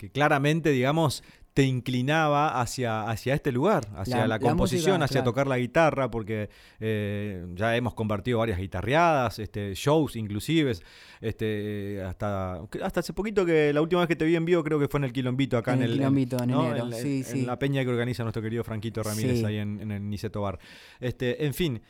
que 0.00 0.10
claramente, 0.10 0.70
digamos, 0.70 1.22
te 1.52 1.64
inclinaba 1.64 2.58
hacia, 2.60 3.02
hacia 3.10 3.34
este 3.34 3.52
lugar, 3.52 3.86
hacia 3.96 4.16
la, 4.16 4.22
La- 4.22 4.28
la 4.28 4.38
composición, 4.38 4.92
música, 4.92 5.04
hacia 5.04 5.14
claro. 5.20 5.30
tocar 5.32 5.46
la 5.46 5.58
guitarra, 5.58 6.10
porque 6.10 6.48
eh, 6.78 7.44
ya 7.54 7.76
hemos 7.76 7.92
compartido 7.92 8.38
varias 8.38 8.58
guitarreadas, 8.58 9.38
este, 9.40 9.74
shows 9.74 10.16
inclusive, 10.16 10.72
este, 11.20 12.02
hasta, 12.02 12.60
hasta 12.82 13.00
hace 13.00 13.12
poquito 13.12 13.44
que 13.44 13.72
la 13.74 13.82
última 13.82 14.00
vez 14.00 14.08
que 14.08 14.16
te 14.16 14.24
vi 14.24 14.36
en 14.36 14.44
vivo 14.46 14.62
creo 14.64 14.78
que 14.78 14.88
fue 14.88 14.98
en 15.00 15.04
el 15.04 15.12
Quilombito 15.12 15.58
acá 15.58 15.72
en, 15.74 15.80
En 15.82 15.84
el 15.86 15.92
Quilombito, 15.94 16.42
en 16.42 16.50
¿no? 16.50 16.66
enero, 16.70 16.86
En- 16.86 16.92
sí, 16.94 17.18
en 17.18 17.24
sí. 17.24 17.42
la 17.42 17.58
peña 17.58 17.82
que 17.84 17.90
organiza 17.90 18.22
nuestro 18.22 18.42
querido 18.42 18.64
Franquito 18.64 19.02
Ramírez 19.02 19.40
Sí. 19.40 19.44
ahí 19.44 19.56
en, 19.58 19.80
en 19.80 19.90
el 19.90 20.08
Niceto 20.08 20.40
Bar. 20.40 20.58
Este, 21.00 21.44
en 21.44 21.52
fin, 21.52 21.82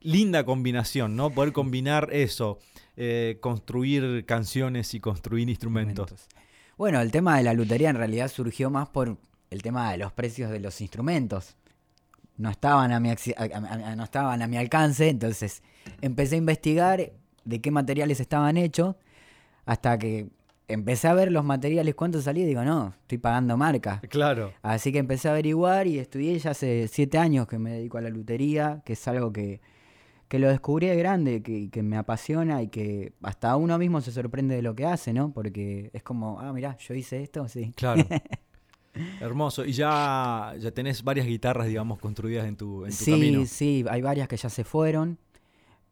linda 0.00 0.44
combinación, 0.44 1.16
¿no? 1.16 1.30
Poder 1.30 1.52
combinar 1.52 2.08
eso, 2.12 2.58
eh, 2.96 3.36
construir 3.40 4.24
canciones 4.26 4.94
y 4.94 5.00
construir 5.00 5.48
instrumentos. 5.48 6.14
Bueno, 6.76 7.00
el 7.00 7.10
tema 7.10 7.36
de 7.36 7.44
la 7.44 7.52
lutería 7.54 7.90
en 7.90 7.96
realidad 7.96 8.28
surgió 8.28 8.70
más 8.70 8.88
por 8.88 9.16
el 9.50 9.62
tema 9.62 9.92
de 9.92 9.98
los 9.98 10.12
precios 10.12 10.50
de 10.50 10.60
los 10.60 10.80
instrumentos. 10.80 11.56
No 12.38 12.50
estaban 12.50 12.92
a 12.92 13.00
mi, 13.00 13.10
a- 13.10 13.94
no 13.96 14.04
estaban 14.04 14.42
a 14.42 14.46
mi 14.46 14.56
alcance, 14.56 15.08
entonces 15.08 15.62
empecé 16.00 16.36
a 16.36 16.38
investigar 16.38 17.12
de 17.44 17.60
qué 17.60 17.70
materiales 17.70 18.20
estaban 18.20 18.56
hechos 18.56 18.96
hasta 19.66 19.98
que 19.98 20.28
empecé 20.68 21.08
a 21.08 21.14
ver 21.14 21.30
los 21.30 21.44
materiales, 21.44 21.94
cuánto 21.94 22.22
salía 22.22 22.44
y 22.44 22.46
digo, 22.46 22.64
no, 22.64 22.94
estoy 23.02 23.18
pagando 23.18 23.56
marca. 23.56 24.00
Claro. 24.08 24.52
Así 24.62 24.90
que 24.90 24.98
empecé 24.98 25.28
a 25.28 25.32
averiguar 25.32 25.86
y 25.86 25.98
estudié 25.98 26.38
ya 26.38 26.52
hace 26.52 26.88
siete 26.88 27.18
años 27.18 27.46
que 27.46 27.58
me 27.58 27.72
dedico 27.72 27.98
a 27.98 28.00
la 28.00 28.08
lutería, 28.08 28.80
que 28.84 28.94
es 28.94 29.06
algo 29.08 29.32
que, 29.32 29.60
que 30.32 30.38
lo 30.38 30.48
descubrí 30.48 30.86
de 30.86 30.96
grande, 30.96 31.42
que, 31.42 31.68
que 31.68 31.82
me 31.82 31.98
apasiona 31.98 32.62
y 32.62 32.68
que 32.68 33.12
hasta 33.20 33.54
uno 33.56 33.76
mismo 33.76 34.00
se 34.00 34.12
sorprende 34.12 34.54
de 34.54 34.62
lo 34.62 34.74
que 34.74 34.86
hace, 34.86 35.12
¿no? 35.12 35.30
Porque 35.30 35.90
es 35.92 36.02
como, 36.02 36.40
ah, 36.40 36.54
mirá, 36.54 36.74
yo 36.78 36.94
hice 36.94 37.22
esto, 37.22 37.46
sí. 37.48 37.74
Claro. 37.76 38.02
Hermoso. 39.20 39.62
Y 39.66 39.72
ya, 39.72 40.54
ya 40.58 40.70
tenés 40.70 41.04
varias 41.04 41.26
guitarras, 41.26 41.66
digamos, 41.66 41.98
construidas 41.98 42.46
en 42.46 42.56
tu, 42.56 42.86
en 42.86 42.92
tu 42.92 42.96
Sí, 42.96 43.10
camino. 43.10 43.44
sí, 43.44 43.84
hay 43.90 44.00
varias 44.00 44.26
que 44.26 44.38
ya 44.38 44.48
se 44.48 44.64
fueron, 44.64 45.18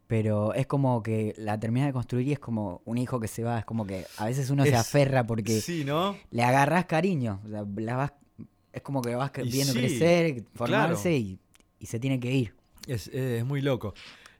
pero 0.07 0.55
es 0.55 0.65
como 0.65 1.03
que 1.03 1.35
la 1.37 1.59
terminás 1.59 1.89
de 1.89 1.93
construir 1.93 2.27
y 2.27 2.33
es 2.33 2.39
como 2.39 2.81
un 2.85 2.97
hijo 2.97 3.19
que 3.19 3.27
se 3.27 3.43
va, 3.43 3.59
es 3.59 3.65
como 3.65 3.85
que 3.85 4.05
a 4.17 4.25
veces 4.25 4.49
uno 4.49 4.65
se 4.65 4.75
aferra 4.75 5.23
porque 5.23 5.61
Sí, 5.61 5.83
¿no? 5.85 6.17
le 6.31 6.41
agarrás 6.41 6.85
cariño, 6.85 7.41
o 7.45 7.47
sea, 7.47 7.63
la 7.75 7.95
vas, 7.95 8.13
es 8.73 8.81
como 8.81 9.03
que 9.03 9.13
vas 9.13 9.31
viendo 9.33 9.73
sí, 9.73 9.77
crecer, 9.77 10.45
formarse 10.55 11.09
claro. 11.09 11.15
y, 11.15 11.39
y 11.77 11.85
se 11.85 11.99
tiene 11.99 12.19
que 12.19 12.33
ir. 12.33 12.55
Es, 12.87 13.07
es 13.09 13.45
muy 13.45 13.61
loco. 13.61 13.93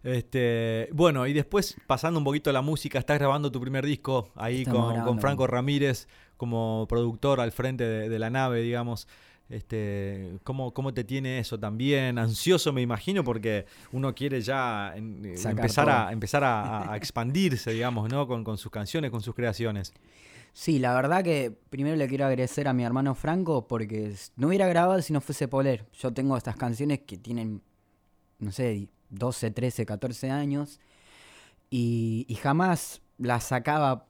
Este, 0.03 0.89
bueno, 0.93 1.27
y 1.27 1.33
después 1.33 1.75
pasando 1.87 2.17
un 2.19 2.23
poquito 2.23 2.49
a 2.49 2.53
la 2.53 2.61
música, 2.61 2.97
estás 2.99 3.19
grabando 3.19 3.51
tu 3.51 3.59
primer 3.61 3.85
disco 3.85 4.31
ahí 4.35 4.65
con. 4.65 5.19
Franco 5.19 5.47
Ramírez 5.47 6.07
como 6.37 6.85
productor 6.89 7.39
al 7.39 7.51
frente 7.51 7.83
de, 7.83 8.09
de 8.09 8.19
la 8.19 8.29
nave, 8.29 8.61
digamos. 8.61 9.07
Este, 9.49 10.37
¿cómo, 10.43 10.73
¿Cómo 10.73 10.93
te 10.93 11.03
tiene 11.03 11.37
eso 11.37 11.59
también? 11.59 12.17
Ansioso 12.17 12.71
me 12.71 12.81
imagino 12.81 13.21
porque 13.23 13.65
uno 13.91 14.15
quiere 14.15 14.39
ya 14.41 14.93
en- 14.95 15.25
eh, 15.25 15.35
empezar, 15.49 15.89
a, 15.89 16.11
empezar 16.13 16.43
a, 16.45 16.93
a 16.93 16.97
expandirse, 16.97 17.71
digamos, 17.71 18.09
¿no? 18.09 18.27
Con, 18.27 18.43
con 18.45 18.57
sus 18.57 18.71
canciones, 18.71 19.11
con 19.11 19.21
sus 19.21 19.35
creaciones. 19.35 19.93
Sí, 20.53 20.79
la 20.79 20.93
verdad 20.95 21.21
que 21.23 21.51
primero 21.69 21.95
le 21.97 22.07
quiero 22.07 22.25
agradecer 22.25 22.67
a 22.69 22.73
mi 22.73 22.83
hermano 22.83 23.13
Franco 23.13 23.67
porque 23.67 24.13
no 24.37 24.47
hubiera 24.47 24.67
grabado 24.67 25.01
si 25.01 25.11
no 25.13 25.19
fuese 25.21 25.47
Poler. 25.49 25.85
Yo 25.99 26.13
tengo 26.13 26.35
estas 26.37 26.55
canciones 26.55 27.01
que 27.05 27.17
tienen, 27.17 27.61
no 28.39 28.51
sé, 28.53 28.87
12, 29.11 29.51
13, 29.51 29.85
14 29.85 30.31
años 30.31 30.79
y, 31.69 32.37
jamás 32.41 33.01
las 33.17 33.45
sacaba, 33.45 34.05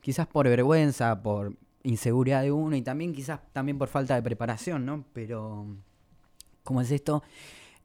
quizás 0.00 0.26
por 0.26 0.46
vergüenza, 0.48 1.22
por 1.22 1.56
inseguridad 1.82 2.42
de 2.42 2.52
uno 2.52 2.76
y 2.76 2.82
también 2.82 3.14
quizás 3.14 3.40
también 3.52 3.78
por 3.78 3.88
falta 3.88 4.14
de 4.14 4.22
preparación, 4.22 4.84
¿no? 4.84 5.04
Pero, 5.14 5.66
¿cómo 6.64 6.82
es 6.82 6.90
esto? 6.90 7.22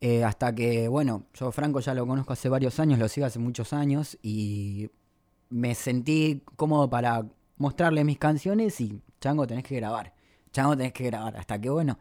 Eh, 0.02 0.24
hasta 0.26 0.54
que, 0.54 0.90
bueno, 0.90 1.24
yo 1.34 1.52
Franco 1.54 1.80
ya 1.80 1.94
lo 1.94 2.06
conozco 2.06 2.34
hace 2.34 2.50
varios 2.50 2.80
años, 2.80 3.00
lo 3.00 3.08
sigo 3.08 3.26
hace 3.26 3.40
muchos 3.40 3.72
años 3.72 4.18
y 4.22 4.90
me 5.50 5.74
sentí 5.76 6.44
cómodo 6.58 6.90
para 6.90 7.26
mostrarle 7.58 8.04
mis 8.04 8.18
canciones 8.18 8.82
y 8.82 9.02
Chango 9.22 9.48
tenés 9.48 9.64
que 9.64 9.78
grabar, 9.78 10.14
Chango 10.52 10.76
tenés 10.76 10.92
que 10.92 11.06
grabar, 11.06 11.38
hasta 11.38 11.62
que 11.62 11.70
bueno, 11.70 11.98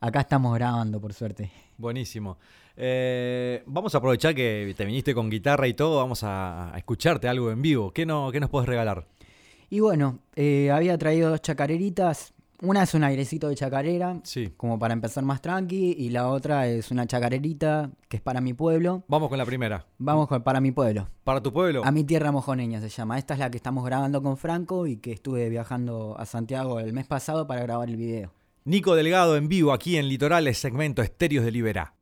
acá 0.00 0.20
estamos 0.20 0.54
grabando 0.54 1.00
por 1.00 1.14
suerte. 1.14 1.50
Buenísimo. 1.78 2.36
Eh, 2.76 3.62
vamos 3.66 3.94
a 3.94 3.98
aprovechar 3.98 4.34
que 4.34 4.74
te 4.76 4.84
viniste 4.84 5.14
con 5.14 5.30
guitarra 5.30 5.66
y 5.66 5.74
todo, 5.74 5.96
vamos 5.98 6.22
a, 6.22 6.74
a 6.74 6.78
escucharte 6.78 7.28
algo 7.28 7.50
en 7.50 7.62
vivo. 7.62 7.92
¿Qué, 7.92 8.04
no, 8.06 8.30
qué 8.32 8.40
nos 8.40 8.50
puedes 8.50 8.68
regalar? 8.68 9.06
Y 9.70 9.80
bueno, 9.80 10.18
eh, 10.36 10.70
había 10.70 10.96
traído 10.98 11.30
dos 11.30 11.40
chacareritas, 11.42 12.34
una 12.62 12.82
es 12.84 12.94
un 12.94 13.02
airecito 13.04 13.48
de 13.48 13.54
chacarera, 13.56 14.20
Sí. 14.22 14.52
como 14.56 14.78
para 14.78 14.92
empezar 14.94 15.24
más 15.24 15.42
tranqui, 15.42 15.96
y 15.98 16.10
la 16.10 16.28
otra 16.28 16.68
es 16.68 16.90
una 16.90 17.06
chacarerita 17.06 17.90
que 18.08 18.18
es 18.18 18.22
para 18.22 18.40
mi 18.40 18.52
pueblo. 18.54 19.02
Vamos 19.08 19.28
con 19.28 19.38
la 19.38 19.44
primera. 19.44 19.86
Vamos 19.98 20.28
con 20.28 20.42
para 20.42 20.60
mi 20.60 20.70
pueblo. 20.70 21.08
¿Para 21.24 21.42
tu 21.42 21.52
pueblo? 21.52 21.82
A 21.84 21.90
mi 21.90 22.04
tierra 22.04 22.30
mojoneña 22.30 22.80
se 22.80 22.88
llama. 22.90 23.18
Esta 23.18 23.34
es 23.34 23.40
la 23.40 23.50
que 23.50 23.56
estamos 23.56 23.84
grabando 23.84 24.22
con 24.22 24.36
Franco 24.36 24.86
y 24.86 24.98
que 24.98 25.12
estuve 25.12 25.48
viajando 25.48 26.14
a 26.18 26.24
Santiago 26.26 26.78
el 26.78 26.92
mes 26.92 27.06
pasado 27.06 27.46
para 27.46 27.62
grabar 27.62 27.88
el 27.88 27.96
video. 27.96 28.32
Nico 28.64 28.94
Delgado 28.94 29.36
en 29.36 29.48
vivo 29.48 29.72
aquí 29.72 29.96
en 29.96 30.08
Litorales, 30.08 30.58
segmento 30.58 31.02
Estéreos 31.02 31.44
de 31.44 31.50
Liberá. 31.52 31.94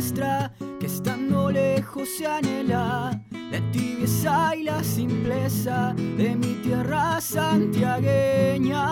Que 0.00 0.86
estando 0.86 1.50
lejos 1.50 2.08
se 2.16 2.26
anhela 2.26 3.20
la 3.30 3.60
tibieza 3.70 4.56
y 4.56 4.62
la 4.62 4.82
simpleza 4.82 5.92
de 6.16 6.36
mi 6.36 6.54
tierra 6.62 7.20
santiagueña. 7.20 8.86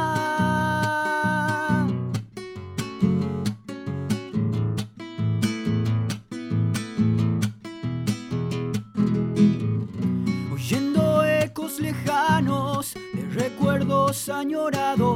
Oyendo 10.52 11.24
ecos 11.24 11.80
lejanos 11.80 12.92
de 13.14 13.22
recuerdos 13.30 14.28
añorados, 14.28 15.07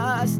us. 0.00 0.39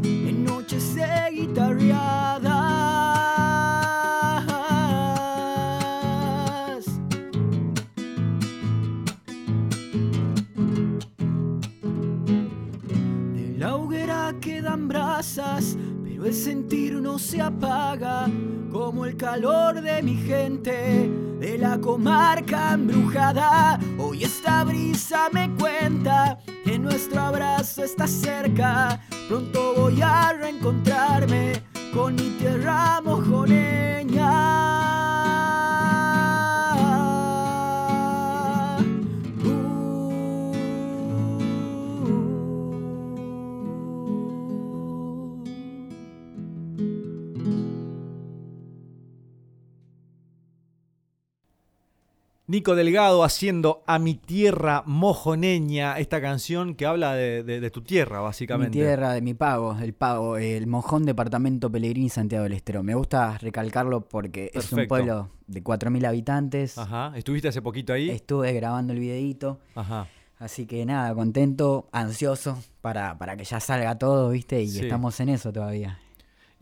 Nico 52.70 52.76
Delgado 52.76 53.24
haciendo 53.24 53.82
A 53.88 53.98
mi 53.98 54.14
tierra 54.14 54.84
mojoneña, 54.86 55.98
esta 55.98 56.20
canción 56.20 56.76
que 56.76 56.86
habla 56.86 57.14
de, 57.14 57.42
de- 57.42 57.58
de 57.60 57.70
tu 57.70 57.82
tierra, 57.82 58.18
Mi 58.18 58.24
básicamente. 58.24 58.70
tierra, 58.78 59.12
de 59.12 59.20
mi 59.22 59.34
pago, 59.34 59.76
el 59.80 59.92
pago, 59.92 60.36
el 60.36 60.68
mojón 60.68 61.04
departamento 61.04 61.68
Pellegrini 61.70 62.08
Santiago 62.08 62.44
del 62.44 62.52
Estero. 62.52 62.84
Me 62.84 62.94
gusta 62.94 63.36
recalcarlo 63.38 64.02
porque 64.08 64.52
es 64.54 64.72
un 64.72 64.86
pueblo 64.86 65.30
de 65.48 65.64
4.000 65.64 66.06
habitantes. 66.06 66.78
Ajá. 66.78 67.12
¿Estuviste 67.16 67.48
hace 67.48 67.60
poquito 67.60 67.92
ahí? 67.92 68.08
Estuve 68.08 68.52
grabando 68.52 68.92
el 68.92 69.00
videíto. 69.00 69.58
Ajá. 69.74 70.06
Así 70.38 70.66
que 70.66 70.86
nada, 70.86 71.12
contento, 71.14 71.88
ansioso 71.92 72.56
para, 72.80 73.18
para 73.18 73.36
que 73.36 73.44
ya 73.44 73.58
salga 73.58 73.98
todo, 73.98 74.30
¿viste? 74.30 74.62
Y 74.62 74.68
Sí. 74.68 74.80
estamos 74.82 75.18
en 75.20 75.30
eso 75.30 75.52
todavía. 75.52 75.98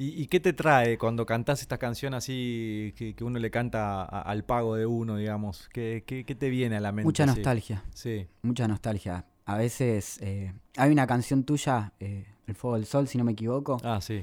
¿Y, 0.01 0.23
y 0.23 0.27
qué 0.29 0.39
te 0.39 0.53
trae 0.53 0.97
cuando 0.97 1.27
cantás 1.27 1.61
esta 1.61 1.77
canción 1.77 2.15
así 2.15 2.95
que, 2.97 3.15
que 3.15 3.25
uno 3.25 3.39
le 3.41 3.51
canta 3.51 4.03
a- 4.05 4.23
al 4.23 4.45
pago 4.45 4.77
de 4.77 4.87
uno, 4.87 5.17
digamos? 5.17 5.69
¿Qué, 5.73 6.05
qué- 6.07 6.25
qué 6.25 6.35
te 6.37 6.49
viene 6.51 6.77
a 6.77 6.81
la 6.81 6.93
mente? 6.93 7.05
Mucha 7.07 7.25
así? 7.25 7.35
nostalgia, 7.35 7.85
Sí. 7.95 8.27
mucha 8.43 8.69
nostalgia. 8.69 9.25
A 9.45 9.57
veces 9.57 10.19
eh, 10.23 10.53
hay 10.77 10.93
una 10.93 11.07
canción 11.07 11.43
tuya, 11.43 11.93
eh, 11.99 12.27
El 12.47 12.55
Fuego 12.55 12.77
del 12.77 12.87
Sol, 12.87 13.09
si 13.09 13.19
no 13.19 13.25
me 13.25 13.33
equivoco, 13.33 13.79
Ah, 13.83 14.01
sí, 14.01 14.23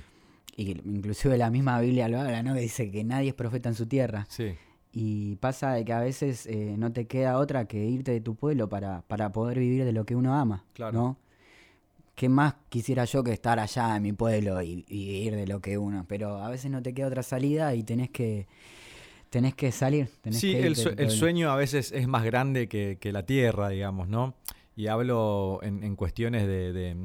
y 0.55 0.71
inclusive 0.87 1.37
la 1.37 1.49
misma 1.49 1.79
Biblia 1.81 2.07
lo 2.07 2.21
habla, 2.21 2.41
¿no? 2.41 2.53
Que 2.53 2.61
dice 2.61 2.89
que 2.89 3.03
nadie 3.03 3.29
es 3.29 3.33
profeta 3.35 3.67
en 3.67 3.75
su 3.75 3.85
tierra. 3.85 4.25
sí. 4.29 4.55
Y 4.97 5.35
pasa 5.41 5.73
de 5.73 5.83
que 5.83 5.91
a 5.91 5.99
veces 5.99 6.45
eh, 6.45 6.75
no 6.77 6.93
te 6.93 7.05
queda 7.05 7.37
otra 7.37 7.65
que 7.65 7.83
irte 7.83 8.13
de 8.13 8.21
tu 8.21 8.35
pueblo 8.35 8.69
para, 8.69 9.01
para 9.01 9.29
poder 9.33 9.59
vivir 9.59 9.83
de 9.83 9.91
lo 9.91 10.05
que 10.05 10.15
uno 10.15 10.33
ama, 10.35 10.63
Claro. 10.73 10.93
¿no? 10.97 11.17
¿Qué 12.15 12.29
más 12.29 12.55
quisiera 12.69 13.03
yo 13.05 13.23
que 13.23 13.33
estar 13.33 13.59
allá 13.59 13.95
en 13.95 14.03
mi 14.03 14.13
pueblo 14.13 14.61
y, 14.61 14.85
y 14.87 15.05
vivir 15.07 15.35
de 15.35 15.47
lo 15.47 15.59
que 15.59 15.77
uno? 15.77 16.05
Pero 16.07 16.37
a 16.37 16.49
veces 16.49 16.71
no 16.71 16.81
te 16.81 16.93
queda 16.93 17.07
otra 17.07 17.23
salida 17.23 17.75
y 17.75 17.83
tenés 17.83 18.09
que 18.09 18.47
tenés 19.29 19.53
que 19.53 19.71
salir. 19.73 20.09
Tenés 20.21 20.39
Sí, 20.39 20.51
que 20.53 20.59
el, 20.61 20.77
irte 20.77 21.09
sueño 21.09 21.51
a 21.51 21.55
veces 21.57 21.91
es 21.91 22.07
más 22.07 22.23
grande 22.23 22.67
que, 22.69 22.97
que 23.01 23.11
la 23.11 23.25
tierra, 23.25 23.67
digamos, 23.69 24.07
¿no? 24.07 24.33
Y 24.77 24.87
hablo 24.87 25.59
en, 25.61 25.83
en 25.83 25.95
cuestiones 25.97 26.47
de, 26.47 26.71
de, 26.71 26.95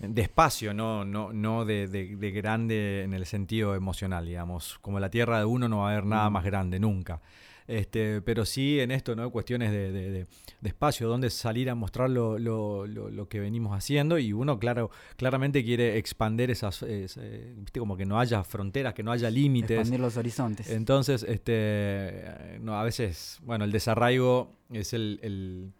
de 0.00 0.22
espacio, 0.22 0.74
no, 0.74 1.04
no, 1.04 1.32
no 1.32 1.64
de, 1.64 1.86
de- 1.86 2.16
de 2.16 2.30
grande 2.32 3.02
en 3.04 3.14
el 3.14 3.24
sentido 3.24 3.74
emocional, 3.74 4.26
digamos. 4.26 4.78
Como 4.80 5.00
la 5.00 5.08
tierra 5.10 5.38
de 5.38 5.44
uno 5.46 5.68
no 5.68 5.78
va 5.78 5.88
a 5.88 5.92
haber 5.92 6.04
nada 6.06 6.28
Mm. 6.28 6.32
más 6.34 6.44
grande, 6.44 6.80
nunca. 6.80 7.20
Este, 7.66 8.20
pero 8.22 8.44
sí 8.44 8.80
en 8.80 8.90
esto, 8.90 9.14
¿no? 9.14 9.30
Cuestiones 9.30 9.70
de, 9.70 9.92
de- 9.92 10.10
de- 10.10 10.26
de 10.60 10.68
espacio, 10.68 11.08
donde 11.08 11.30
salir 11.30 11.70
a 11.70 11.74
mostrar 11.74 12.10
lo, 12.10 12.38
lo- 12.38 12.86
lo- 12.86 13.10
lo 13.10 13.28
que 13.28 13.40
venimos 13.40 13.76
haciendo 13.76 14.18
y 14.18 14.32
uno, 14.32 14.58
claro, 14.58 14.90
claramente 15.16 15.64
quiere 15.64 15.96
expander 15.98 16.50
esas, 16.50 16.82
es, 16.82 17.16
eh, 17.20 17.54
viste, 17.58 17.78
como 17.80 17.96
que 17.96 18.04
no 18.04 18.18
haya 18.18 18.42
fronteras, 18.44 18.94
que 18.94 19.02
no 19.02 19.12
haya 19.12 19.30
límites. 19.30 19.78
Expandir 19.78 20.00
los 20.00 20.16
horizontes. 20.16 20.70
Entonces, 20.70 21.24
este, 21.28 22.58
no, 22.60 22.78
a 22.78 22.84
veces, 22.84 23.38
bueno, 23.42 23.64
el 23.64 23.72
desarraigo 23.72 24.52
es 24.72 24.92
el, 24.92 25.20
el- 25.22 25.72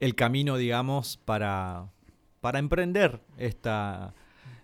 el 0.00 0.14
camino, 0.14 0.56
digamos, 0.56 1.18
para, 1.24 1.88
para 2.40 2.58
emprender 2.58 3.20
esta, 3.38 4.12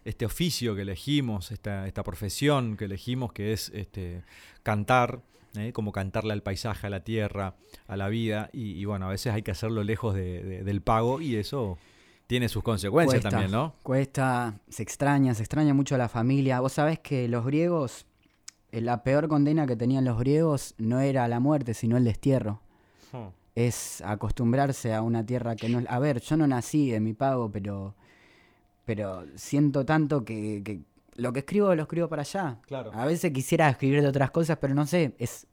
este 0.05 0.27
oficio 0.27 0.75
que 0.75 0.83
elegimos, 0.83 1.51
esta, 1.53 1.87
esta 1.87 2.03
profesión 2.03 2.77
que 2.77 2.85
elegimos, 2.87 3.33
que 3.33 3.53
es 3.53 3.71
este, 3.75 4.23
cantar, 4.63 5.23
¿eh? 5.57 5.73
como 5.73 5.93
cantarle 5.93 6.33
al 6.33 6.43
paisaje, 6.43 6.87
a 6.87 6.91
la 6.91 7.05
tierra, 7.05 7.55
a 7.87 7.97
la 7.97 8.09
vida, 8.09 8.51
y, 8.53 8.73
y 8.73 8.85
bueno, 8.85 9.07
a 9.07 9.11
veces 9.11 9.33
hay 9.33 9.43
que 9.43 9.51
hacerlo 9.51 9.83
lejos 9.85 10.15
de- 10.15 10.43
de- 10.43 10.65
del 10.65 10.81
pago 10.83 11.21
y 11.21 11.37
eso 11.37 11.79
tiene 12.27 12.49
sus 12.49 12.63
consecuencias 12.63 13.23
Cuesta, 13.23 13.31
también, 13.31 13.51
¿no? 13.51 13.75
Cuesta, 13.83 14.55
se 14.69 14.83
extraña, 14.83 15.35
se 15.35 15.43
extraña 15.43 15.75
mucho 15.75 15.97
a 15.97 15.99
la 15.99 16.09
familia. 16.09 16.61
Vos 16.61 16.75
sabés 16.75 17.01
que 17.01 17.27
los 17.27 17.45
griegos, 17.45 18.07
eh, 18.71 18.81
la 18.81 19.03
peor 19.03 19.27
condena 19.27 19.67
que 19.67 19.75
tenían 19.75 20.05
los 20.05 20.17
griegos 20.19 20.75
no 20.79 21.01
era 21.01 21.27
la 21.27 21.41
muerte, 21.41 21.75
sino 21.75 21.97
el 21.97 22.05
destierro. 22.05 22.61
es 23.57 24.01
acostumbrarse 24.03 24.95
a 24.95 25.03
una 25.03 25.27
tierra 25.27 25.57
que 25.57 25.69
no 25.69 25.81
es... 25.81 25.87
A 25.89 25.99
ver, 25.99 26.21
yo 26.21 26.37
no 26.37 26.47
nací 26.47 26.95
en 26.95 27.03
mi 27.03 27.15
pago, 27.15 27.51
pero, 27.51 27.97
pero 28.85 29.25
siento 29.35 29.85
tanto 29.85 30.25
que, 30.25 30.63
que 30.65 30.83
lo 31.21 31.33
que 31.33 31.41
escribo 31.41 31.75
lo 31.75 31.83
escribo 31.83 32.09
para 32.09 32.23
allá. 32.23 32.59
Claro. 32.67 32.91
A 32.95 33.07
veces 33.07 33.33
quisiera 33.33 33.69
escribir 33.69 34.03
de 34.03 34.09
otras 34.09 34.31
cosas, 34.31 34.59
pero 34.61 34.75
no 34.75 34.87
sé, 34.87 35.15
es... 35.19 35.47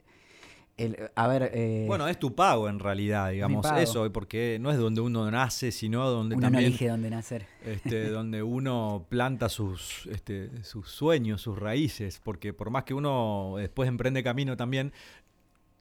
El, 0.78 1.10
a 1.16 1.28
ver, 1.28 1.50
eh, 1.56 1.86
Bueno, 1.88 2.08
es 2.08 2.20
tu 2.20 2.36
pago 2.36 2.70
en 2.70 2.78
realidad, 2.78 3.32
digamos, 3.32 3.66
eso, 3.80 4.12
porque 4.14 4.60
no 4.62 4.70
es 4.70 4.78
donde 4.78 5.02
uno 5.02 5.30
nace, 5.32 5.72
sino 5.72 6.08
donde 6.08 6.36
uno 6.36 6.42
no 6.42 6.52
también 6.52 6.68
elige 6.68 6.88
dónde 6.88 7.10
nacer. 7.10 7.48
este, 7.66 8.10
donde 8.12 8.44
uno 8.44 9.08
planta 9.10 9.50
sus, 9.50 10.08
este, 10.12 10.64
sus 10.64 10.92
sueños, 10.92 11.42
sus 11.42 11.58
raíces, 11.58 12.22
porque 12.24 12.54
por 12.54 12.70
más 12.70 12.84
que 12.84 12.94
uno 12.94 13.56
después 13.58 13.90
emprende 13.90 14.22
camino 14.22 14.56
también, 14.56 14.94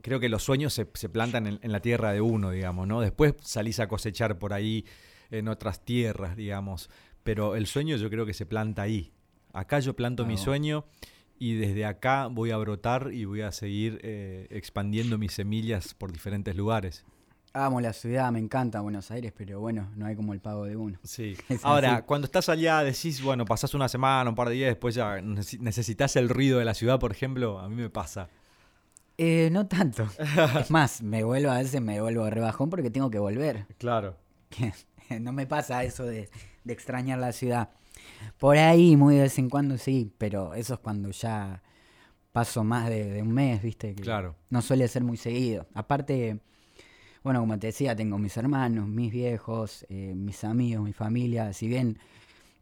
creo 0.00 0.18
que 0.18 0.30
los 0.30 0.42
sueños 0.42 0.72
se, 0.72 0.88
se 0.94 1.10
plantan 1.10 1.46
en, 1.46 1.58
en 1.60 1.72
la 1.72 1.80
tierra 1.80 2.12
de 2.12 2.22
uno, 2.22 2.50
digamos, 2.50 2.88
¿no? 2.88 3.02
Después 3.02 3.34
salís 3.42 3.80
a 3.80 3.88
cosechar 3.88 4.38
por 4.38 4.54
ahí 4.54 4.86
en 5.30 5.48
otras 5.48 5.84
tierras, 5.84 6.36
digamos, 6.36 6.88
pero 7.22 7.54
el 7.54 7.66
sueño 7.66 7.96
yo 7.98 8.08
creo 8.08 8.24
que 8.24 8.32
se 8.32 8.46
planta 8.46 8.80
ahí. 8.80 9.12
Acá 9.58 9.78
yo 9.80 9.94
planto 9.96 10.24
mi 10.26 10.34
Bravo. 10.34 10.44
sueño 10.44 10.84
y 11.38 11.54
desde 11.54 11.84
acá 11.84 12.28
voy 12.28 12.50
a 12.50 12.56
brotar 12.56 13.10
y 13.12 13.24
voy 13.24 13.42
a 13.42 13.52
seguir 13.52 14.00
eh, 14.02 14.46
expandiendo 14.50 15.18
mis 15.18 15.32
semillas 15.32 15.94
por 15.94 16.12
diferentes 16.12 16.54
lugares. 16.56 17.04
Amo 17.52 17.80
la 17.80 17.94
ciudad, 17.94 18.30
me 18.32 18.38
encanta 18.38 18.80
Buenos 18.82 19.10
Aires, 19.10 19.32
pero 19.34 19.60
bueno, 19.60 19.90
no 19.96 20.04
hay 20.04 20.14
como 20.14 20.34
el 20.34 20.40
pago 20.40 20.64
de 20.64 20.76
uno. 20.76 20.98
Sí. 21.04 21.36
Es 21.48 21.64
Ahora, 21.64 21.96
así. 21.96 22.02
cuando 22.06 22.26
estás 22.26 22.48
allá, 22.50 22.82
decís, 22.82 23.22
bueno, 23.22 23.46
pasás 23.46 23.72
una 23.72 23.88
semana, 23.88 24.28
un 24.28 24.36
par 24.36 24.48
de 24.50 24.54
días, 24.56 24.68
después 24.68 24.94
ya 24.94 25.16
necesi- 25.20 25.58
necesitas 25.60 26.16
el 26.16 26.28
ruido 26.28 26.58
de 26.58 26.66
la 26.66 26.74
ciudad, 26.74 26.98
por 27.00 27.12
ejemplo, 27.12 27.58
a 27.58 27.68
mí 27.70 27.76
me 27.76 27.88
pasa. 27.88 28.28
Eh, 29.16 29.48
no 29.52 29.66
tanto. 29.66 30.06
es 30.60 30.70
más, 30.70 31.02
me 31.02 31.24
vuelvo 31.24 31.50
a 31.50 31.56
veces, 31.58 31.80
me 31.80 31.98
vuelvo 32.00 32.28
rebajón 32.28 32.68
porque 32.68 32.90
tengo 32.90 33.10
que 33.10 33.18
volver. 33.18 33.64
Claro. 33.78 34.18
no 35.20 35.32
me 35.32 35.46
pasa 35.46 35.82
eso 35.84 36.04
de, 36.04 36.28
de 36.64 36.72
extrañar 36.74 37.18
la 37.18 37.32
ciudad. 37.32 37.70
Por 38.38 38.56
ahí, 38.58 38.96
muy 38.96 39.16
de 39.16 39.22
vez 39.22 39.38
en 39.38 39.48
cuando 39.48 39.78
sí, 39.78 40.12
pero 40.18 40.54
eso 40.54 40.74
es 40.74 40.80
cuando 40.80 41.10
ya 41.10 41.62
paso 42.32 42.64
más 42.64 42.88
de, 42.88 43.10
de 43.10 43.22
un 43.22 43.32
mes, 43.32 43.62
¿viste? 43.62 43.94
Que 43.94 44.02
Claro. 44.02 44.34
No 44.50 44.60
suele 44.62 44.86
ser 44.88 45.02
muy 45.04 45.16
seguido. 45.16 45.66
Aparte, 45.74 46.40
bueno, 47.22 47.40
como 47.40 47.58
te 47.58 47.68
decía, 47.68 47.96
tengo 47.96 48.18
mis 48.18 48.36
hermanos, 48.36 48.86
mis 48.88 49.10
viejos, 49.10 49.86
eh, 49.88 50.12
mis 50.14 50.44
amigos, 50.44 50.84
mi 50.84 50.92
familia. 50.92 51.52
Si 51.52 51.66
bien 51.66 51.98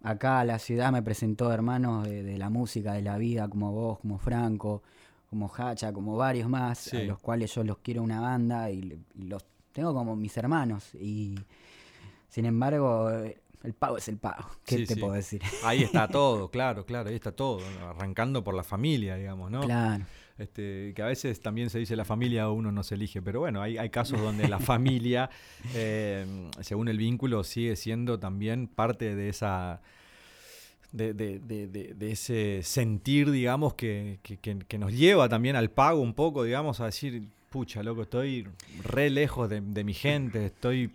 acá 0.03 0.45
la 0.45 0.59
ciudad 0.59 0.93
me 0.93 1.03
presentó 1.03 1.53
hermanos 1.53 2.07
de, 2.07 2.23
de 2.23 2.39
la 2.39 2.51
música, 2.51 2.93
de 2.93 3.03
la 3.03 3.19
vida, 3.19 3.49
como 3.49 3.73
vos, 3.73 3.99
como 3.99 4.19
Franco, 4.19 4.83
como 5.29 5.51
Hacha, 5.53 5.93
como 5.93 6.17
varios 6.17 6.49
más, 6.49 6.79
Sí. 6.79 6.99
a 6.99 7.05
los 7.05 7.19
cuales 7.19 7.53
yo 7.53 7.65
los 7.65 7.79
quiero 7.79 8.03
una 8.03 8.21
banda 8.21 8.71
y, 8.71 9.01
los 9.17 9.45
tengo 9.73 9.93
como 9.93 10.15
mis 10.15 10.37
hermanos. 10.37 10.95
Y 10.95 11.35
sin 12.29 12.45
embargo, 12.47 13.11
el 13.65 13.73
pago 13.75 13.97
es 13.99 14.09
el 14.09 14.19
pago. 14.19 14.49
¿Qué 14.65 14.77
Sí, 14.79 14.87
te 14.87 14.95
sí. 14.95 15.01
puedo 15.01 15.15
decir? 15.15 15.43
Ahí 15.65 15.83
está 15.83 16.07
todo, 16.09 16.51
claro, 16.51 16.85
claro, 16.87 17.09
ahí 17.09 17.17
está 17.17 17.33
todo, 17.33 17.61
arrancando 17.89 18.45
por 18.45 18.55
la 18.55 18.63
familia, 18.63 19.17
digamos, 19.17 19.51
¿no? 19.51 19.63
Claro. 19.63 20.05
Este, 20.37 20.93
que 20.97 21.03
a 21.03 21.07
veces 21.07 21.41
también 21.41 21.71
se 21.71 21.79
dice 21.79 21.95
la 21.95 22.05
familia 22.05 22.49
uno 22.51 22.73
no 22.73 22.83
se 22.83 22.97
elige, 22.97 23.23
pero 23.23 23.39
bueno, 23.41 23.63
hay, 23.63 23.79
hay 23.79 23.89
casos 23.91 24.21
donde 24.21 24.49
la 24.49 24.59
familia, 24.59 25.31
eh, 25.75 26.27
según 26.61 26.89
el 26.89 26.99
vínculo, 26.99 27.45
sigue 27.45 27.77
siendo 27.77 28.19
también 28.19 28.67
parte 28.67 29.15
de 29.15 29.29
esa 29.29 29.81
de, 30.91 31.13
de- 31.15 31.39
de- 31.41 31.67
de- 31.95 32.11
ese 32.13 32.61
sentir, 32.63 33.31
digamos, 33.31 33.75
que, 33.75 34.19
que- 34.23 34.79
nos 34.79 34.93
lleva 34.93 35.29
también 35.29 35.57
al 35.57 35.71
pago 35.71 36.01
un 36.01 36.15
poco, 36.15 36.43
digamos, 36.45 36.81
a 36.81 36.87
decir, 36.87 37.29
pucha, 37.51 37.83
loco, 37.83 38.03
estoy 38.03 38.47
re 38.85 39.11
lejos 39.11 39.49
de, 39.49 39.61
de 39.61 39.85
mi 39.85 39.95
gente, 39.95 40.47
estoy, 40.47 40.91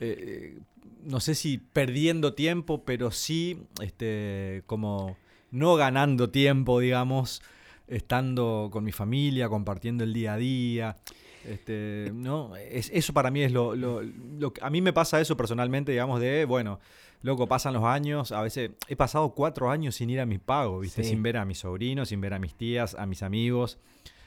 eh, 0.00 0.58
no 1.04 1.20
sé 1.20 1.34
si 1.34 1.58
perdiendo 1.58 2.34
tiempo, 2.34 2.84
pero 2.84 3.10
sí, 3.10 3.58
este, 3.82 4.62
como 4.66 5.16
no 5.50 5.74
ganando 5.76 6.30
tiempo, 6.30 6.80
digamos, 6.80 7.42
estando 7.88 8.68
con 8.72 8.84
mi 8.84 8.92
familia, 8.92 9.48
compartiendo 9.48 10.04
el 10.04 10.12
día 10.12 10.34
a 10.34 10.36
día. 10.36 10.96
Este, 11.44 12.12
¿no? 12.14 12.54
Es, 12.56 12.90
eso 12.92 13.12
para 13.14 13.30
mí 13.30 13.42
es 13.42 13.50
lo, 13.52 13.74
lo- 13.74 14.02
lo 14.02 14.52
que- 14.52 14.62
A 14.62 14.68
mí 14.70 14.80
me 14.82 14.92
pasa 14.92 15.20
eso 15.20 15.36
personalmente, 15.36 15.90
digamos, 15.90 16.20
de, 16.20 16.44
bueno, 16.44 16.78
loco, 17.22 17.46
pasan 17.46 17.72
los 17.74 17.84
años, 17.84 18.30
a 18.32 18.42
veces 18.42 18.70
he 18.88 18.96
pasado 18.96 19.30
cuatro 19.34 19.70
años 19.70 19.94
sin 19.96 20.10
ir 20.10 20.20
a 20.20 20.26
mi 20.26 20.38
pago, 20.38 20.80
¿viste? 20.80 21.02
Sí. 21.02 21.10
Sin 21.10 21.22
ver 21.22 21.38
a 21.38 21.44
mis 21.46 21.58
sobrinos, 21.58 22.10
sin 22.10 22.20
ver 22.20 22.34
a 22.34 22.38
mis 22.38 22.54
tías, 22.54 22.94
a 22.94 23.06
mis 23.06 23.22
amigos. 23.22 23.78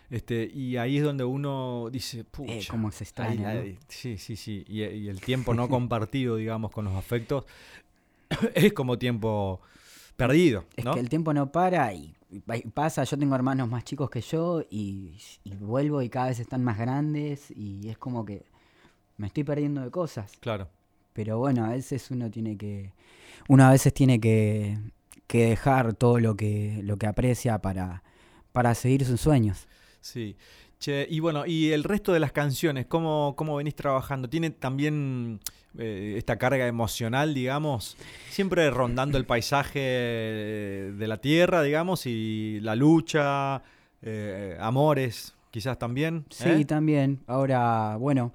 Este, 0.09 0.49
y 0.53 0.77
ahí 0.77 0.97
es 0.97 1.03
donde 1.03 1.23
uno 1.23 1.89
dice, 1.91 2.23
pucha. 2.23 2.53
Eh, 2.53 2.63
cómo 2.69 2.91
se 2.91 3.03
extraña, 3.03 3.49
ahí- 3.49 3.55
¿no? 3.57 3.61
ahí- 3.63 3.79
sí, 3.87 4.17
sí, 4.17 4.35
sí. 4.35 4.63
Y, 4.67 4.83
y 4.83 5.09
el 5.09 5.21
tiempo 5.21 5.53
no 5.53 5.67
compartido, 5.69 6.35
digamos, 6.35 6.71
con 6.71 6.85
los 6.85 6.93
afectos, 6.95 7.45
es 8.53 8.73
como 8.73 8.97
tiempo 8.97 9.59
perdido, 10.15 10.65
Es 10.75 10.85
que 10.85 10.99
el 10.99 11.09
tiempo 11.09 11.33
no 11.33 11.51
para 11.51 11.91
y, 11.93 12.13
y 12.29 12.39
pasa, 12.39 13.03
yo 13.03 13.17
tengo 13.17 13.33
hermanos 13.35 13.67
más 13.69 13.83
chicos 13.83 14.09
que 14.09 14.21
yo 14.21 14.61
y, 14.69 15.17
y 15.43 15.55
vuelvo 15.55 16.01
y 16.03 16.09
cada 16.09 16.27
vez 16.27 16.39
están 16.39 16.63
más 16.63 16.77
grandes 16.77 17.49
y 17.51 17.89
es 17.89 17.97
como 17.97 18.23
que 18.23 18.45
me 19.17 19.27
estoy 19.27 19.43
perdiendo 19.43 19.81
de 19.81 19.89
cosas. 19.89 20.31
Claro. 20.39 20.67
Pero 21.13 21.37
bueno, 21.39 21.65
a 21.65 21.69
veces 21.69 22.09
uno 22.11 22.29
tiene 22.29 22.57
que, 22.57 22.91
uno 23.47 23.63
a 23.65 23.71
veces 23.71 23.93
tiene 23.93 24.19
que, 24.19 24.77
que 25.27 25.45
dejar 25.49 25.93
todo 25.95 26.19
lo 26.19 26.35
que, 26.35 26.79
lo 26.83 26.97
que 26.97 27.07
aprecia 27.07 27.59
para, 27.59 28.03
para 28.51 28.73
seguir 28.75 29.05
sus 29.05 29.21
sueños. 29.21 29.67
Sí. 30.03 30.35
Che, 30.79 31.07
y 31.09 31.21
bueno, 31.21 31.45
y 31.45 31.71
el 31.71 31.83
resto 31.85 32.11
de 32.11 32.19
las 32.19 32.33
canciones, 32.33 32.85
¿cómo, 32.87 33.35
cómo 33.37 33.55
venís 33.55 33.73
trabajando? 33.73 34.29
¿Tiene 34.29 34.49
también 34.49 35.39
eh, 35.77 36.15
esta 36.17 36.37
carga 36.37 36.67
emocional, 36.67 37.33
digamos? 37.33 37.95
Siempre 38.29 38.69
rondando 38.69 39.17
el 39.17 39.25
paisaje 39.25 39.79
de 39.79 41.05
la 41.07 41.17
tierra, 41.17 41.61
digamos, 41.63 42.05
y 42.05 42.59
la 42.61 42.75
lucha, 42.75 43.63
eh, 44.01 44.57
amores, 44.59 45.35
quizás 45.51 45.79
también. 45.79 46.25
Sí, 46.29 46.49
¿eh? 46.49 46.65
también. 46.65 47.21
Ahora, 47.27 47.95
bueno, 47.97 48.33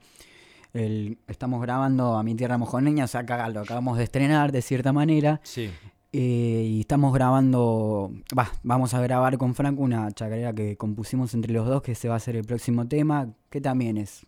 el- 0.72 1.18
estamos 1.28 1.60
grabando 1.60 2.16
a 2.16 2.22
mi 2.22 2.34
tierra 2.34 2.56
mojoneña, 2.56 3.04
o 3.04 3.08
sea, 3.08 3.20
acá 3.20 3.46
lo 3.50 3.60
acabamos 3.60 3.98
de 3.98 4.04
estrenar 4.04 4.52
de 4.52 4.62
cierta 4.62 4.92
manera. 4.94 5.40
Sí. 5.44 5.70
Eh, 6.12 6.64
y 6.66 6.80
estamos 6.80 7.12
grabando, 7.12 8.10
va, 8.36 8.50
vamos 8.62 8.94
a 8.94 9.00
grabar 9.00 9.36
con 9.36 9.54
Franco 9.54 9.82
una 9.82 10.10
chacarera 10.12 10.54
que 10.54 10.76
compusimos 10.76 11.34
entre 11.34 11.52
los 11.52 11.66
dos, 11.66 11.82
que 11.82 11.94
se 11.94 12.08
va 12.08 12.14
a 12.14 12.16
hacer 12.16 12.36
el 12.36 12.44
próximo 12.44 12.88
tema, 12.88 13.28
que 13.50 13.60
también 13.60 13.98
es 13.98 14.26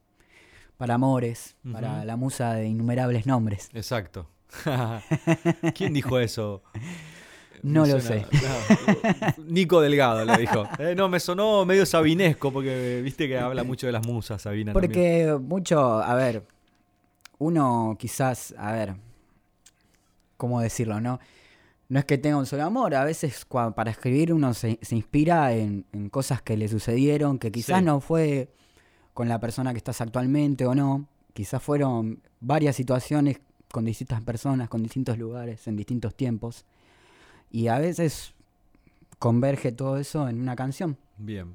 para 0.76 0.94
amores, 0.94 1.56
para 1.72 2.04
la 2.04 2.16
musa 2.16 2.54
de 2.54 2.66
innumerables 2.66 3.26
nombres. 3.26 3.70
Exacto. 3.74 4.28
¿Quién 5.74 5.92
dijo 5.92 6.18
eso? 6.18 6.62
No 7.62 7.86
lo 7.86 8.00
sé. 8.00 8.26
no, 8.32 9.44
Nico 9.46 9.80
Delgado 9.80 10.24
lo 10.24 10.36
dijo. 10.36 10.66
Eh, 10.78 10.94
no, 10.94 11.08
me 11.08 11.20
sonó 11.20 11.66
medio 11.66 11.84
sabinesco 11.84 12.50
porque 12.52 13.00
viste 13.02 13.28
que 13.28 13.38
habla 13.38 13.64
mucho 13.64 13.86
de 13.86 13.92
las 13.92 14.06
musas, 14.06 14.40
Sabina. 14.42 14.72
también. 14.72 14.90
Porque 14.90 15.38
mucho, 15.38 16.02
a 16.02 16.14
ver, 16.14 16.42
uno 17.38 17.96
quizás, 17.98 18.54
a 18.56 18.72
ver, 18.72 18.94
¿cómo 20.36 20.60
decirlo, 20.60 21.00
no? 21.00 21.20
No 21.90 21.98
es 21.98 22.04
que 22.06 22.16
tenga 22.18 22.38
un 22.38 22.46
solo 22.46 22.62
amor, 22.64 22.94
a 22.94 23.04
veces 23.04 23.46
cua- 23.48 23.74
para 23.74 23.90
escribir 23.90 24.32
uno 24.32 24.54
se, 24.54 24.78
se 24.80 24.96
inspira 24.96 25.52
en, 25.52 25.84
en 25.92 26.08
cosas 26.08 26.40
que 26.40 26.56
le 26.56 26.68
sucedieron, 26.68 27.38
que 27.38 27.50
quizás 27.52 27.80
Sí. 27.80 27.84
no 27.84 28.00
fue 28.00 28.48
con 29.12 29.28
la 29.28 29.38
persona 29.40 29.72
que 29.72 29.78
estás 29.78 30.00
actualmente 30.00 30.64
o 30.66 30.74
no, 30.74 31.06
quizás 31.34 31.62
fueron 31.62 32.22
varias 32.40 32.76
situaciones 32.76 33.40
con 33.72 33.84
distintas 33.84 34.22
personas, 34.22 34.68
con 34.68 34.82
distintos 34.82 35.18
lugares, 35.18 35.66
en 35.68 35.76
distintos 35.76 36.14
tiempos, 36.14 36.64
y 37.50 37.66
a 37.68 37.78
veces 37.78 38.34
converge 39.18 39.72
todo 39.72 39.98
eso 39.98 40.28
en 40.28 40.40
una 40.40 40.56
canción. 40.56 40.96
Bien. 41.18 41.54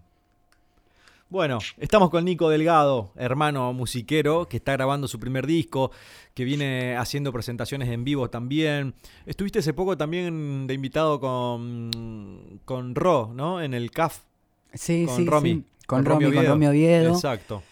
Bueno, 1.28 1.58
estamos 1.80 2.12
con 2.12 2.24
Nico 2.24 2.50
Delgado, 2.50 3.12
hermano 3.16 3.74
musiquero, 3.74 4.48
que 4.48 4.58
está 4.58 4.74
grabando 4.74 5.08
su 5.08 5.20
primer 5.20 5.48
disco, 5.48 5.92
que 6.36 6.44
viene 6.46 6.96
haciendo 6.96 7.34
presentaciones 7.34 7.90
en 7.90 8.04
vivo 8.04 8.30
también. 8.30 8.94
Estuviste 9.26 9.60
hace 9.60 9.74
poco 9.74 9.98
también 9.98 10.68
de 10.68 10.76
invitado 10.76 11.20
con, 11.20 12.62
con 12.64 12.94
Ro, 12.94 13.32
¿no? 13.34 13.60
En 13.62 13.74
el 13.74 13.90
CAF. 13.90 14.20
Sí, 14.74 15.06
Con 15.08 15.16
sí, 15.18 15.26
Romy. 15.26 15.50
sí. 15.54 15.64
Con, 15.88 16.04
Con 16.04 16.06
Romy 16.06 16.26
Romy, 16.26 16.36
con. 16.38 16.46
Romy 16.46 16.66
Oviedo. 16.68 17.14
Exacto. 17.16 17.64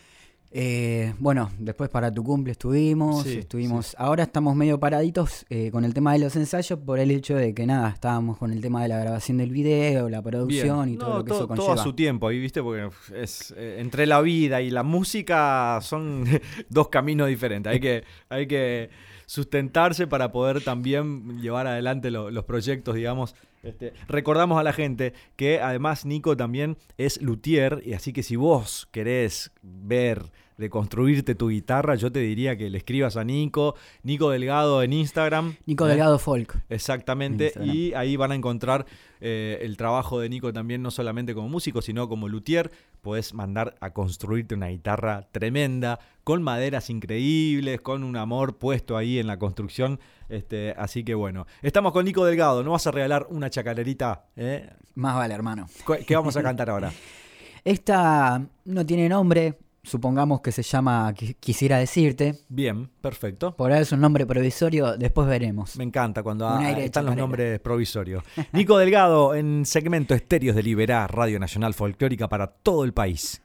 Eh, 0.55 1.15
bueno, 1.17 1.49
después 1.57 1.89
para 1.89 2.11
tu 2.11 2.23
cumple 2.23 2.51
estuvimos, 2.51 3.23
Sí, 3.23 3.39
estuvimos. 3.39 3.95
Ahora 3.97 4.21
estamos 4.21 4.55
medio 4.55 4.79
paraditos 4.79 5.47
eh, 5.49 5.71
con 5.71 5.83
el 5.83 5.95
tema 5.95 6.13
de 6.13 6.19
los 6.19 6.35
ensayos 6.35 6.77
por 6.77 6.99
el 6.99 7.09
hecho 7.09 7.35
de 7.35 7.55
que 7.55 7.65
nada, 7.65 7.89
estábamos 7.89 8.37
con 8.37 8.51
el 8.51 8.61
tema 8.61 8.83
de 8.83 8.87
la 8.89 8.99
grabación 8.99 9.37
del 9.39 9.49
video, 9.49 10.09
la 10.09 10.21
producción 10.21 10.83
Bien. 10.85 10.95
y 10.95 10.97
todo 10.99 11.09
No, 11.09 11.17
lo 11.17 11.25
que 11.25 11.31
eso 11.31 11.39
todo 11.39 11.47
conlleva. 11.47 11.73
a 11.73 11.77
su 11.83 11.93
tiempo, 11.93 12.27
ahí 12.27 12.37
viste, 12.39 12.61
porque 12.61 12.87
es 13.15 13.51
eh, 13.57 13.77
entre 13.79 14.05
la 14.05 14.21
vida 14.21 14.61
y 14.61 14.69
la 14.69 14.83
música 14.83 15.79
son 15.81 16.23
dos 16.69 16.89
caminos 16.89 17.29
diferentes. 17.29 17.71
Hay 17.73 17.79
que, 17.79 18.03
hay 18.29 18.45
que 18.45 18.91
sustentarse 19.25 20.05
para 20.05 20.31
poder 20.31 20.61
también 20.63 21.41
llevar 21.41 21.65
adelante 21.65 22.11
lo- 22.11 22.29
los 22.29 22.43
proyectos, 22.43 22.93
digamos. 22.93 23.33
Este, 23.63 23.93
recordamos 24.07 24.59
a 24.59 24.63
la 24.63 24.73
gente 24.73 25.13
que 25.35 25.59
además 25.59 26.05
Nico 26.05 26.35
también 26.35 26.77
es 26.97 27.21
luthier, 27.21 27.81
y 27.85 27.93
así 27.93 28.11
que 28.13 28.21
si 28.21 28.35
vos 28.35 28.87
querés 28.91 29.51
ver 29.61 30.31
de 30.57 30.69
construirte 30.69 31.35
tu 31.35 31.49
guitarra, 31.49 31.95
yo 31.95 32.11
te 32.11 32.19
diría 32.19 32.57
que 32.57 32.69
le 32.69 32.77
escribas 32.77 33.17
a 33.17 33.23
Nico, 33.23 33.75
Nico 34.03 34.29
Delgado 34.29 34.83
en 34.83 34.93
Instagram. 34.93 35.55
Nico 35.65 35.85
¿eh? 35.85 35.89
Delgado 35.89 36.19
Folk. 36.19 36.61
Exactamente, 36.69 37.45
Instagram. 37.45 37.75
y 37.75 37.93
ahí 37.93 38.15
van 38.15 38.31
a 38.31 38.35
encontrar 38.35 38.85
eh, 39.19 39.59
el 39.61 39.77
trabajo 39.77 40.19
de 40.19 40.29
Nico 40.29 40.53
también, 40.53 40.81
no 40.81 40.91
solamente 40.91 41.33
como 41.33 41.49
músico, 41.49 41.81
sino 41.81 42.07
como 42.07 42.27
luthier. 42.27 42.71
Podés 43.01 43.33
mandar 43.33 43.75
a 43.79 43.91
construirte 43.91 44.55
una 44.55 44.67
guitarra 44.67 45.27
tremenda, 45.31 45.99
con 46.23 46.43
maderas 46.43 46.89
increíbles, 46.89 47.81
con 47.81 48.03
un 48.03 48.15
amor 48.15 48.57
puesto 48.57 48.95
ahí 48.95 49.19
en 49.19 49.27
la 49.27 49.39
construcción. 49.39 49.99
Este, 50.29 50.73
así 50.77 51.03
que 51.03 51.13
bueno, 51.15 51.45
estamos 51.61 51.91
con 51.91 52.05
Nico 52.05 52.25
Delgado, 52.25 52.63
¿no 52.63 52.71
vas 52.71 52.87
a 52.87 52.91
regalar 52.91 53.27
una 53.29 53.49
chacarerita? 53.49 54.25
eh? 54.35 54.69
Más 54.95 55.15
vale, 55.15 55.33
hermano. 55.33 55.67
¿Cu- 55.85 55.97
¿Qué 56.05 56.15
vamos 56.15 56.35
a 56.37 56.43
cantar 56.43 56.69
ahora? 56.69 56.91
Esta 57.63 58.45
no 58.65 58.85
tiene 58.85 59.07
nombre, 59.07 59.57
supongamos 59.83 60.41
que 60.41 60.51
se 60.51 60.63
llama 60.63 61.11
Qui- 61.13 61.35
Quisiera 61.39 61.77
decirte. 61.77 62.39
Bien, 62.49 62.89
perfecto. 63.01 63.55
Por 63.55 63.71
ahora 63.71 63.81
es 63.81 63.91
un 63.91 64.01
nombre 64.01 64.25
provisorio, 64.25 64.97
después 64.97 65.27
veremos. 65.27 65.77
Me 65.77 65.83
encanta 65.85 66.23
cuando 66.23 66.59
están 66.59 67.05
los 67.05 67.15
nombres 67.15 67.59
provisorios. 67.59 68.23
Nico 68.53 68.77
Delgado 68.77 69.33
en 69.35 69.65
segmento 69.65 70.13
Estéreos 70.13 70.55
de 70.55 70.63
Liberá, 70.63 71.07
Radio 71.07 71.39
Nacional 71.39 71.73
Folclórica 71.73 72.27
para 72.27 72.47
todo 72.47 72.83
el 72.83 72.93
país. 72.93 73.41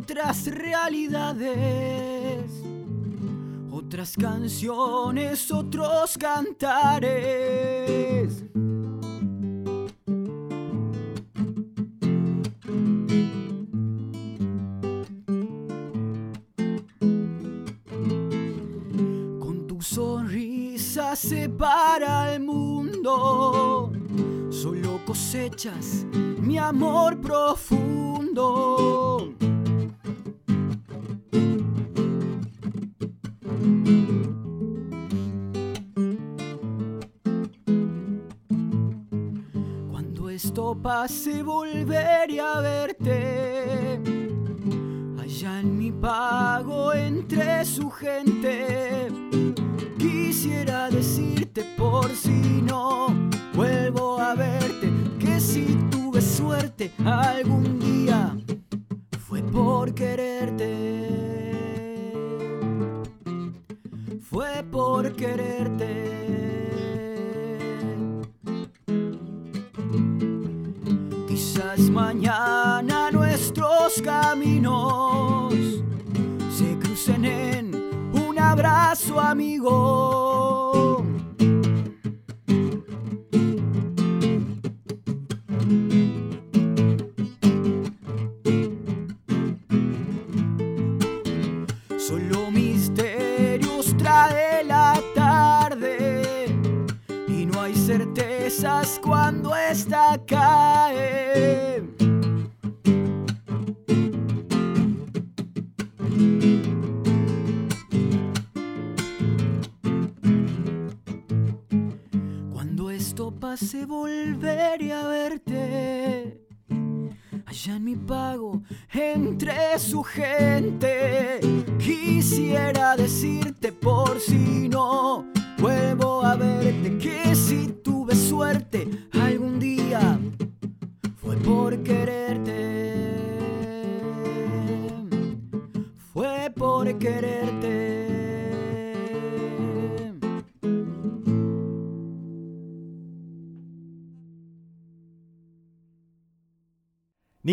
Otras 0.00 0.46
realidades, 0.46 2.50
otras 3.70 4.16
canciones, 4.16 5.52
otros 5.52 6.16
cantares. 6.16 7.12
Con 19.38 19.66
tu 19.66 19.82
sonrisa 19.82 21.14
separa 21.14 22.34
el 22.34 22.40
mundo, 22.40 23.92
solo 24.48 25.04
cosechas 25.04 26.06
mi 26.40 26.58
amor 26.58 27.20
profundo. 27.20 29.09
Pase 41.00 41.42
volveré 41.42 42.40
a 42.40 42.60
verte 42.60 42.79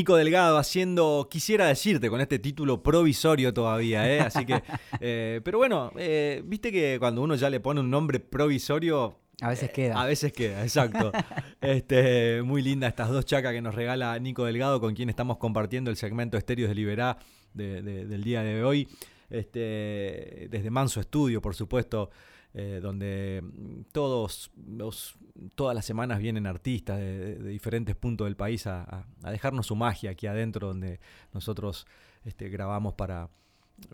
Nico 0.07 0.15
Delgado 0.15 0.57
haciendo, 0.57 1.27
quisiera 1.29 1.65
decirte, 1.67 2.09
con 2.09 2.21
este 2.21 2.39
título 2.39 2.81
provisorio 2.81 3.53
todavía, 3.53 4.09
¿eh? 4.09 4.21
Así 4.21 4.45
que, 4.45 4.63
eh, 5.01 5.41
pero 5.43 5.57
bueno, 5.57 5.91
eh, 5.97 6.41
viste 6.45 6.71
que 6.71 6.95
cuando 6.97 7.21
uno 7.21 7.35
ya 7.35 7.49
le 7.49 7.59
pone 7.59 7.81
un 7.81 7.89
nombre 7.89 8.21
provisorio, 8.21 9.19
A 9.41 9.49
veces 9.49 9.69
queda. 9.69 10.01
a 10.01 10.05
veces 10.05 10.31
queda, 10.31 10.63
exacto. 10.63 11.11
Este, 11.59 12.41
muy 12.41 12.61
linda 12.61 12.87
estas 12.87 13.09
dos 13.09 13.25
chacas 13.25 13.51
que 13.51 13.61
nos 13.61 13.75
regala 13.75 14.17
Nico 14.19 14.45
Delgado, 14.45 14.79
con 14.79 14.95
quien 14.95 15.09
estamos 15.09 15.39
compartiendo 15.39 15.91
el 15.91 15.97
segmento 15.97 16.37
Estéreos 16.37 16.69
de 16.69 16.75
Liberá 16.75 17.17
de- 17.53 17.81
de- 17.81 18.05
del 18.05 18.23
día 18.23 18.43
de 18.43 18.63
hoy. 18.63 18.87
Este, 19.29 20.47
desde 20.49 20.69
Manso 20.69 21.01
Estudio, 21.01 21.41
por 21.41 21.53
supuesto, 21.53 22.11
eh, 22.53 22.79
donde 22.81 23.41
mm, 23.43 23.81
todos 23.91 24.51
los- 24.67 25.15
todas 25.55 25.75
las 25.75 25.85
semanas 25.85 26.19
vienen 26.19 26.47
artistas 26.47 26.97
de, 26.97 27.35
diferentes 27.43 27.95
puntos 27.95 28.25
del 28.25 28.35
país 28.35 28.65
a, 28.67 29.05
dejarnos 29.21 29.67
su 29.67 29.75
magia 29.75 30.11
aquí 30.11 30.27
adentro, 30.27 30.67
donde 30.67 30.99
nosotros 31.33 31.85
este, 32.25 32.49
grabamos 32.49 32.93
para, 32.95 33.29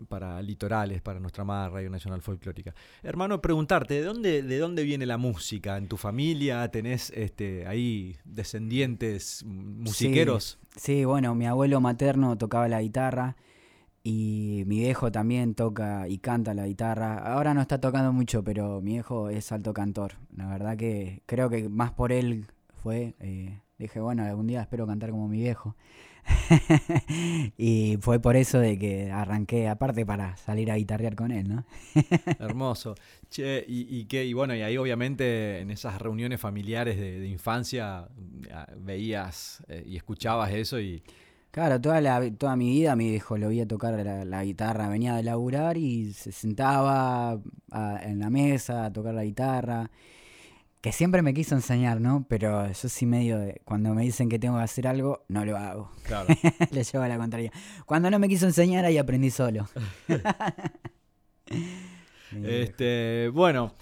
para 0.08 0.40
litorales, 0.40 1.02
para 1.02 1.20
nuestra 1.20 1.42
amada 1.42 1.68
Radio 1.68 1.90
Nacional 1.90 2.22
Folclórica. 2.22 2.74
Hermano, 3.02 3.42
preguntarte, 3.42 3.94
¿de 3.94 4.02
dónde, 4.02 4.42
de 4.42 4.58
dónde 4.58 4.82
viene 4.82 5.04
la 5.04 5.18
música? 5.18 5.76
¿En 5.76 5.88
tu 5.88 5.96
familia 5.96 6.66
tenés 6.70 7.10
este, 7.10 7.66
ahí 7.66 8.16
descendientes 8.24 9.42
mm, 9.44 9.82
musiqueros? 9.82 10.58
Sí, 10.76 10.80
sí, 10.80 11.04
bueno, 11.04 11.34
mi 11.34 11.46
abuelo 11.46 11.80
materno 11.80 12.36
tocaba 12.38 12.68
la 12.68 12.80
guitarra 12.80 13.36
y 14.06 14.64
mi 14.66 14.80
viejo 14.80 15.10
también 15.10 15.54
toca 15.54 16.06
y 16.08 16.18
canta 16.18 16.52
la 16.52 16.66
guitarra. 16.66 17.18
Ahora 17.18 17.54
no 17.54 17.62
está 17.62 17.80
tocando 17.80 18.12
mucho, 18.12 18.44
pero 18.44 18.82
mi 18.82 18.92
viejo 18.92 19.30
es 19.30 19.50
alto 19.50 19.72
cantor. 19.72 20.12
La 20.36 20.46
verdad 20.46 20.76
que 20.76 21.22
creo 21.26 21.48
que 21.48 21.70
más 21.70 21.92
por 21.92 22.12
él 22.12 22.46
fue. 22.82 23.14
eh, 23.20 23.60
dije, 23.78 24.00
bueno, 24.00 24.22
algún 24.22 24.46
día 24.46 24.60
espero 24.60 24.86
cantar 24.86 25.10
como 25.10 25.26
mi 25.26 25.38
viejo. 25.40 25.74
y 27.58 27.96
fue 28.00 28.20
por 28.20 28.36
eso 28.36 28.58
de 28.58 28.78
que 28.78 29.10
arranqué, 29.10 29.68
aparte 29.68 30.04
para 30.04 30.36
salir 30.36 30.70
a 30.70 30.76
guitarrear 30.76 31.14
con 31.16 31.30
él, 31.30 31.48
¿no? 31.48 31.64
Hermoso. 32.38 32.94
Che, 33.30 33.64
y, 33.66 34.06
y 34.10 34.16
y 34.16 34.32
bueno, 34.34 34.54
y 34.54 34.60
ahí 34.60 34.76
obviamente 34.76 35.60
en 35.60 35.70
esas 35.70 36.00
reuniones 36.00 36.40
familiares 36.40 36.98
de, 36.98 37.20
de 37.20 37.28
infancia 37.28 38.08
ah, 38.52 38.66
veías 38.78 39.64
eh, 39.68 39.82
y 39.86 39.96
escuchabas 39.96 40.52
eso 40.52 40.78
y 40.78 41.02
Claro, 41.54 41.80
toda, 41.80 42.00
la, 42.00 42.20
toda 42.32 42.56
mi 42.56 42.68
vida 42.68 42.96
mi 42.96 43.10
viejo 43.10 43.38
lo 43.38 43.46
veía 43.46 43.64
tocar 43.64 43.94
la, 44.04 44.24
la 44.24 44.42
guitarra, 44.44 44.88
venía 44.88 45.14
de 45.14 45.22
laburar 45.22 45.76
y 45.76 46.12
se 46.12 46.32
sentaba 46.32 47.38
a- 47.70 48.00
en 48.02 48.18
la 48.18 48.28
mesa 48.28 48.86
a 48.86 48.92
tocar 48.92 49.14
la 49.14 49.22
guitarra, 49.22 49.88
que 50.80 50.90
siempre 50.90 51.22
me 51.22 51.32
quiso 51.32 51.54
enseñar, 51.54 52.00
¿no? 52.00 52.26
Pero 52.28 52.66
yo 52.72 52.88
sí 52.88 53.06
medio 53.06 53.38
de, 53.38 53.60
cuando 53.64 53.94
me 53.94 54.02
dicen 54.02 54.28
que 54.28 54.40
tengo 54.40 54.56
que 54.56 54.64
hacer 54.64 54.88
algo, 54.88 55.22
no 55.28 55.44
lo 55.44 55.56
hago. 55.56 55.92
claro. 56.02 56.26
Le 56.72 56.82
llevo 56.82 57.04
a 57.04 57.08
la 57.08 57.18
contraria. 57.18 57.52
Cuando 57.86 58.10
no 58.10 58.18
me 58.18 58.28
quiso 58.28 58.46
enseñar, 58.46 58.84
ahí 58.84 58.98
aprendí 58.98 59.30
solo. 59.30 59.68
Este, 62.42 63.30
bueno, 63.32 63.72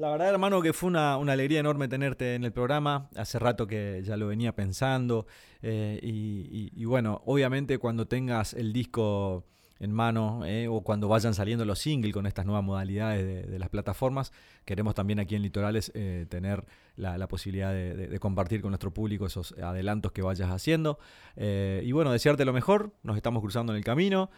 la 0.00 0.10
verdad, 0.10 0.30
hermano, 0.30 0.62
que 0.62 0.72
fue 0.72 0.88
una, 0.88 1.14
alegría 1.14 1.60
enorme 1.60 1.86
tenerte 1.86 2.34
en 2.34 2.44
el 2.44 2.52
programa. 2.52 3.10
Hace 3.16 3.38
rato 3.38 3.66
que 3.66 4.02
ya 4.02 4.16
lo 4.16 4.28
venía 4.28 4.54
pensando. 4.56 5.26
eh, 5.60 6.00
y, 6.02 6.84
bueno, 6.86 7.20
obviamente 7.26 7.76
cuando 7.76 8.06
tengas 8.06 8.54
el 8.54 8.72
disco 8.72 9.44
en 9.78 9.92
mano 9.92 10.44
eh, 10.44 10.68
o 10.68 10.82
cuando 10.82 11.08
vayan 11.08 11.32
saliendo 11.32 11.64
los 11.64 11.78
singles 11.78 12.12
con 12.12 12.26
estas 12.26 12.44
nuevas 12.44 12.62
modalidades 12.64 13.48
de, 13.50 13.58
las 13.58 13.68
plataformas, 13.68 14.32
queremos 14.64 14.94
también 14.94 15.20
aquí 15.20 15.34
en 15.34 15.42
Litorales 15.42 15.90
eh, 15.94 16.26
tener 16.30 16.64
la, 16.96 17.28
posibilidad 17.28 17.72
de, 17.72 18.18
compartir 18.20 18.62
con 18.62 18.70
nuestro 18.70 18.92
público 18.94 19.26
esos 19.26 19.52
adelantos 19.58 20.12
que 20.12 20.22
vayas 20.22 20.50
haciendo. 20.50 20.98
Y 21.36 21.92
bueno, 21.92 22.10
desearte 22.10 22.46
lo 22.46 22.54
mejor. 22.54 22.94
Nos 23.02 23.16
estamos 23.16 23.42
cruzando 23.42 23.74
en 23.74 23.78
el 23.78 23.84
camino. 23.84 24.30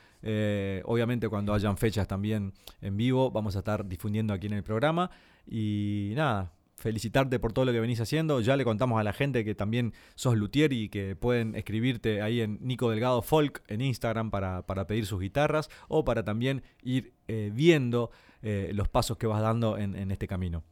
Obviamente 0.84 1.28
cuando 1.28 1.54
hayan 1.54 1.76
fechas 1.76 2.08
también 2.08 2.52
en 2.80 2.96
vivo 2.96 3.30
vamos 3.30 3.54
a 3.54 3.60
estar 3.60 3.86
difundiendo 3.86 4.32
aquí 4.34 4.48
en 4.48 4.54
el 4.54 4.64
programa. 4.64 5.10
Y 5.46 6.12
nada, 6.14 6.52
felicitarte 6.76 7.38
por 7.38 7.52
todo 7.52 7.64
lo 7.64 7.72
que 7.72 7.80
venís 7.80 8.00
haciendo. 8.00 8.40
Ya 8.40 8.56
le 8.56 8.64
contamos 8.64 9.00
a 9.00 9.04
la 9.04 9.12
gente 9.12 9.44
que 9.44 9.54
también 9.54 9.94
sos 10.14 10.36
luthier 10.36 10.72
y 10.72 10.88
que 10.88 11.16
pueden 11.16 11.54
escribirte 11.54 12.20
ahí 12.20 12.40
en 12.40 12.58
Nico 12.60 12.90
Delgado 12.90 13.22
Folk 13.22 13.62
en 13.68 13.80
Instagram 13.80 14.30
para, 14.30 14.66
para 14.66 14.86
pedir 14.86 15.06
sus 15.06 15.20
guitarras 15.20 15.70
o 15.88 16.04
para 16.04 16.24
también 16.24 16.62
ir 16.82 17.14
eh, 17.28 17.50
viendo 17.54 18.10
eh, 18.42 18.72
los 18.74 18.88
pasos 18.88 19.16
que 19.16 19.26
vas 19.26 19.40
dando 19.40 19.78
en, 19.78 19.94
en 19.94 20.10
este 20.10 20.26
camino. 20.26 20.64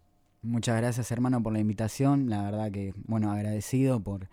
Muchas 0.43 0.77
gracias, 0.77 1.11
hermano, 1.13 1.43
por 1.43 1.53
la 1.53 1.61
invitación. 1.61 2.29
La 2.29 2.43
verdad 2.43 2.71
que, 2.71 2.93
bueno, 3.07 3.31
agradecido 3.31 4.01
por, 4.01 4.29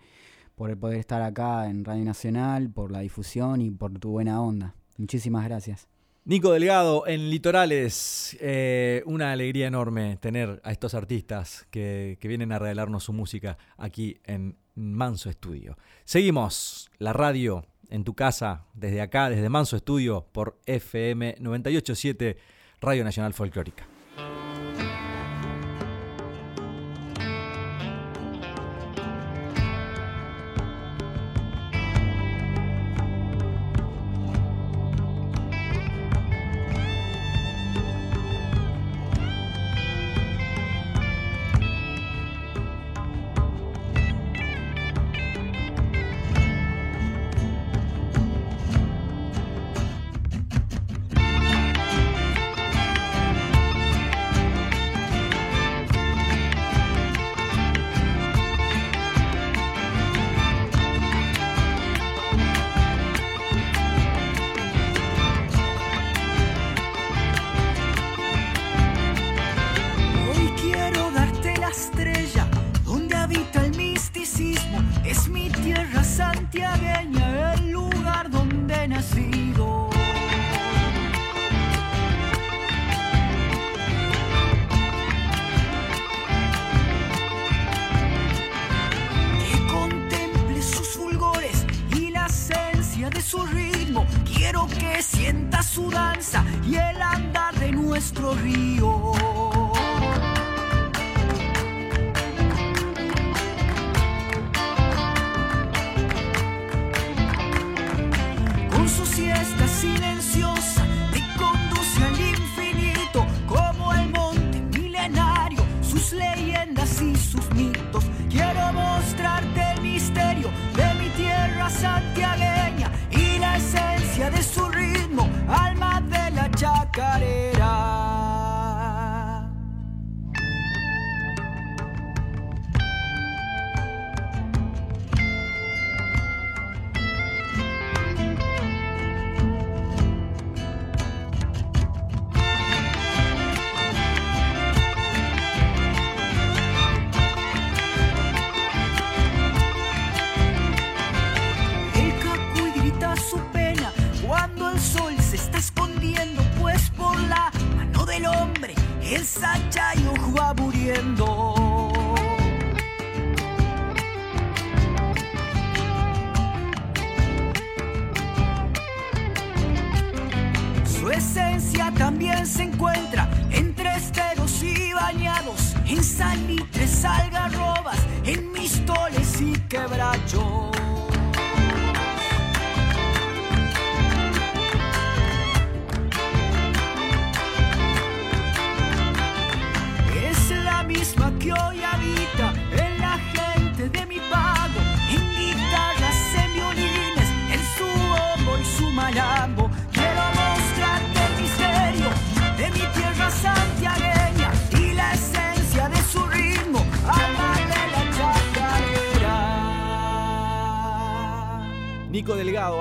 por 0.54 0.76
poder 0.78 0.98
estar 0.98 1.22
acá 1.22 1.68
en 1.68 1.84
Radio 1.84 2.04
Nacional, 2.04 2.70
por 2.70 2.90
la 2.90 3.00
difusión 3.00 3.60
y 3.60 3.70
por 3.70 3.98
tu 3.98 4.10
buena 4.10 4.40
onda. 4.40 4.74
Muchísimas 4.96 5.44
gracias. 5.44 5.86
Nico 6.28 6.52
Delgado 6.52 7.06
en 7.06 7.30
Litorales, 7.30 8.36
eh, 8.38 9.02
una 9.06 9.32
alegría 9.32 9.66
enorme 9.66 10.18
tener 10.18 10.60
a 10.62 10.72
estos 10.72 10.92
artistas 10.92 11.66
que, 11.70 12.18
que 12.20 12.28
vienen 12.28 12.52
a 12.52 12.58
regalarnos 12.58 13.04
su 13.04 13.14
música 13.14 13.56
aquí 13.78 14.20
en 14.24 14.58
Manso 14.74 15.30
Estudio. 15.30 15.78
Seguimos 16.04 16.90
la 16.98 17.14
radio 17.14 17.64
en 17.88 18.04
tu 18.04 18.12
casa, 18.12 18.66
desde 18.74 19.00
acá, 19.00 19.30
desde 19.30 19.48
Manso 19.48 19.76
Estudio, 19.76 20.26
por 20.30 20.58
FM 20.66 21.36
987, 21.40 22.36
Radio 22.82 23.04
Nacional 23.04 23.32
Folclórica. 23.32 23.86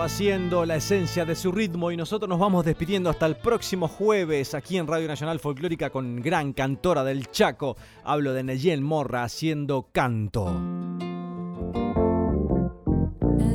Haciendo 0.08 0.66
la 0.66 0.78
esencia 0.78 1.26
de 1.26 1.36
su 1.36 1.52
ritmo 1.52 1.92
y 1.92 1.98
nosotros 1.98 2.30
nos 2.30 2.40
vamos 2.40 2.64
despidiendo 2.64 3.10
hasta 3.10 3.26
el 3.26 3.36
próximo 3.36 3.90
jueves 3.90 4.54
aquí 4.54 4.78
en 4.78 4.88
Radio 4.88 5.06
Nacional 5.06 5.38
Folclórica 5.38 5.90
con 5.90 6.22
gran 6.22 6.54
cantora 6.54 7.04
del 7.04 7.30
Chaco. 7.30 7.76
Hablo 8.06 8.32
de 8.32 8.42
Neyel 8.42 8.80
Morra 8.80 9.24
haciendo 9.24 9.90
canto. 9.92 10.46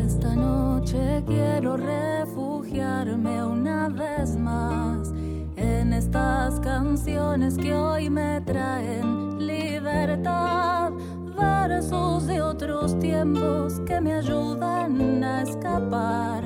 Esta 0.04 0.36
noche 0.36 1.22
quiero 1.26 1.78
refugiarme 1.78 3.42
una 3.42 3.88
vez 3.88 4.36
más 4.36 5.10
en 5.56 5.94
estas 5.94 6.60
canciones 6.60 7.56
que 7.56 7.72
hoy 7.72 8.10
me 8.10 8.42
traen 8.42 9.46
libertad. 9.46 10.92
Versos 11.38 12.26
de 12.26 12.42
otros 12.42 12.98
tiempos 12.98 13.80
que 13.86 14.00
me 14.00 14.14
ayudan 14.14 15.22
a 15.24 15.42
escapar. 15.42 16.44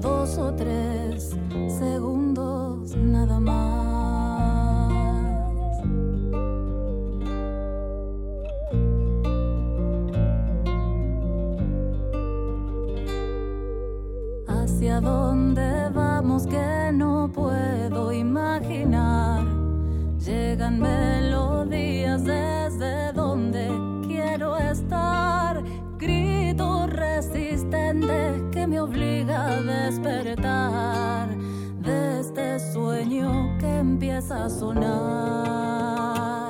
Dos 0.00 0.38
o 0.38 0.52
tres 0.54 1.36
segundos 1.78 2.96
nada 2.96 3.38
más. 3.40 3.78
¿Hacia 14.46 15.00
dónde 15.00 15.90
vamos 15.94 16.46
que 16.46 16.90
no 16.92 17.30
puedo 17.32 18.12
imaginar? 18.12 19.44
Llegan 20.18 20.80
obliga 28.88 29.46
a 29.46 29.60
despertar 29.60 31.28
de 31.80 32.20
este 32.20 32.58
sueño 32.72 33.56
que 33.58 33.78
empieza 33.78 34.44
a 34.46 34.50
sonar. 34.50 36.47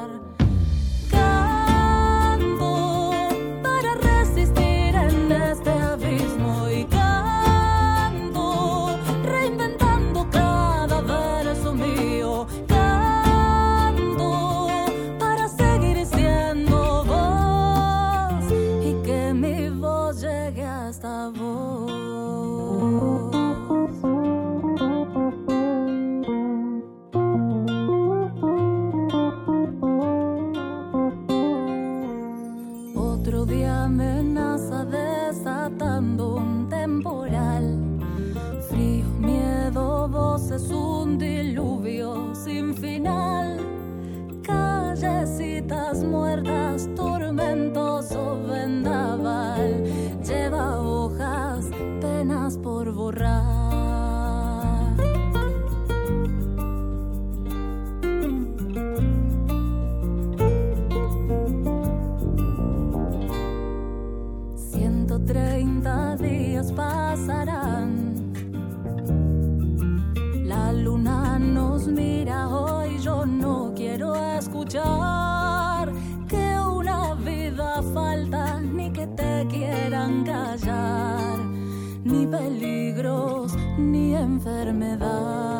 Ni 83.78 84.14
enfermedad. 84.14 85.57